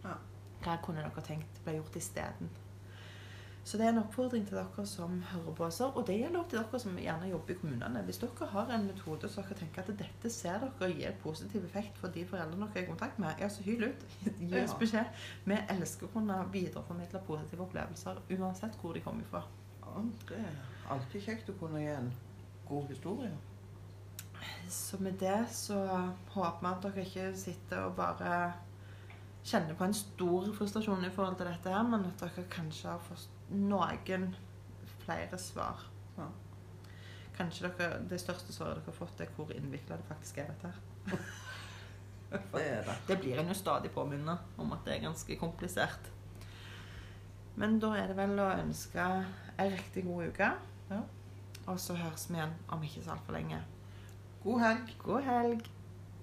Ja. 0.03 0.17
Hva 0.61 0.77
kunne 0.85 1.05
dere 1.05 1.23
tenkt 1.25 1.63
ble 1.65 1.77
gjort 1.77 1.95
isteden? 1.97 2.49
Så 3.63 3.77
det 3.77 3.85
er 3.85 3.91
en 3.91 4.01
oppfordring 4.01 4.45
til 4.47 4.57
dere 4.57 4.83
som 4.89 5.19
hører 5.31 5.53
på 5.57 5.65
oss. 5.67 5.79
Og 5.85 6.01
det 6.07 6.15
gjelder 6.17 6.39
også 6.39 6.49
til 6.49 6.59
dere 6.59 6.79
som 6.81 6.95
gjerne 6.97 7.27
jobber 7.29 7.53
i 7.53 7.57
kommunene. 7.59 8.01
Hvis 8.07 8.17
dere 8.23 8.47
har 8.53 8.73
en 8.73 8.87
metode 8.87 9.29
så 9.29 9.43
dere 9.45 9.57
tenker 9.59 9.83
at 9.83 9.91
dette 9.99 10.31
ser 10.33 10.63
dere 10.63 10.89
gir 10.95 11.13
positiv 11.21 11.67
effekt 11.67 12.01
for 12.01 12.13
de 12.15 12.25
foreldrene 12.25 12.65
dere 12.65 12.81
er 12.81 12.87
i 12.87 12.89
kontakt 12.89 13.19
med, 13.21 13.37
ja, 13.39 13.49
så 13.49 13.63
hyl 13.63 13.85
ut. 13.91 14.07
Gi 14.41 14.63
oss 14.63 14.73
beskjed. 14.79 15.21
Vi 15.45 15.59
elsker 15.75 16.09
å 16.09 16.13
kunne 16.15 16.39
videreformidle 16.53 17.21
positive 17.27 17.67
opplevelser 17.67 18.23
uansett 18.39 18.81
hvor 18.81 18.97
de 18.97 19.05
kommer 19.05 19.29
fra. 19.29 19.45
ja, 19.85 20.03
det 20.29 20.41
er 20.41 20.59
alltid 20.89 21.25
kjekt 21.29 21.53
å 21.53 21.57
kunne 21.61 21.83
gi 21.83 21.93
en 21.93 22.11
god 22.67 22.89
historie. 22.89 23.31
Så 24.71 24.97
med 25.03 25.19
det 25.19 25.45
så 25.53 25.77
håper 26.33 26.61
vi 26.61 26.69
at 26.71 26.83
dere 26.85 27.05
ikke 27.05 27.25
sitter 27.37 27.85
og 27.85 27.95
bare 27.97 28.35
kjenner 29.43 29.75
på 29.77 29.87
en 29.87 29.95
stor 29.95 30.51
frustrasjon 30.55 31.05
i 31.05 31.11
forhold 31.13 31.37
til 31.39 31.49
dette 31.49 31.73
her, 31.73 31.83
men 31.87 32.05
at 32.07 32.21
dere 32.21 32.45
kanskje 32.51 32.89
har 32.93 33.03
fått 33.05 33.51
noen 33.51 34.31
flere 35.03 35.37
svar. 35.41 35.81
Ja. 36.17 36.27
Kanskje 37.37 37.69
dere, 37.69 38.01
det 38.09 38.21
største 38.21 38.53
svaret 38.53 38.81
dere 38.81 38.91
har 38.91 38.97
fått, 38.97 39.21
er 39.21 39.33
hvor 39.35 39.51
innvikla 39.55 39.97
det 39.99 40.07
faktisk 40.09 40.43
er, 40.43 40.53
dette 40.53 40.73
her. 40.73 41.25
Det 42.31 42.61
er 42.63 42.85
det. 42.87 42.93
Det 43.09 43.17
blir 43.19 43.39
en 43.41 43.49
jo 43.51 43.55
stadig 43.59 43.89
påminnet 43.91 44.39
om 44.55 44.69
at 44.71 44.85
det 44.85 44.93
er 44.93 45.01
ganske 45.03 45.35
komplisert. 45.35 46.05
Men 47.59 47.75
da 47.83 47.89
er 47.99 48.07
det 48.07 48.15
vel 48.15 48.39
å 48.39 48.45
ønske 48.53 49.07
ei 49.59 49.65
riktig 49.73 50.05
god 50.07 50.29
uke. 50.31 50.47
Ja. 50.93 51.01
Og 51.67 51.79
så 51.83 51.97
høres 51.99 52.29
vi 52.29 52.39
igjen 52.39 52.53
om 52.71 52.87
ikke 52.87 53.03
så 53.03 53.17
altfor 53.17 53.35
lenge. 53.35 53.59
God 54.43 54.59
helg. 54.59 54.95
God 54.97 55.23
helg. 55.23 55.61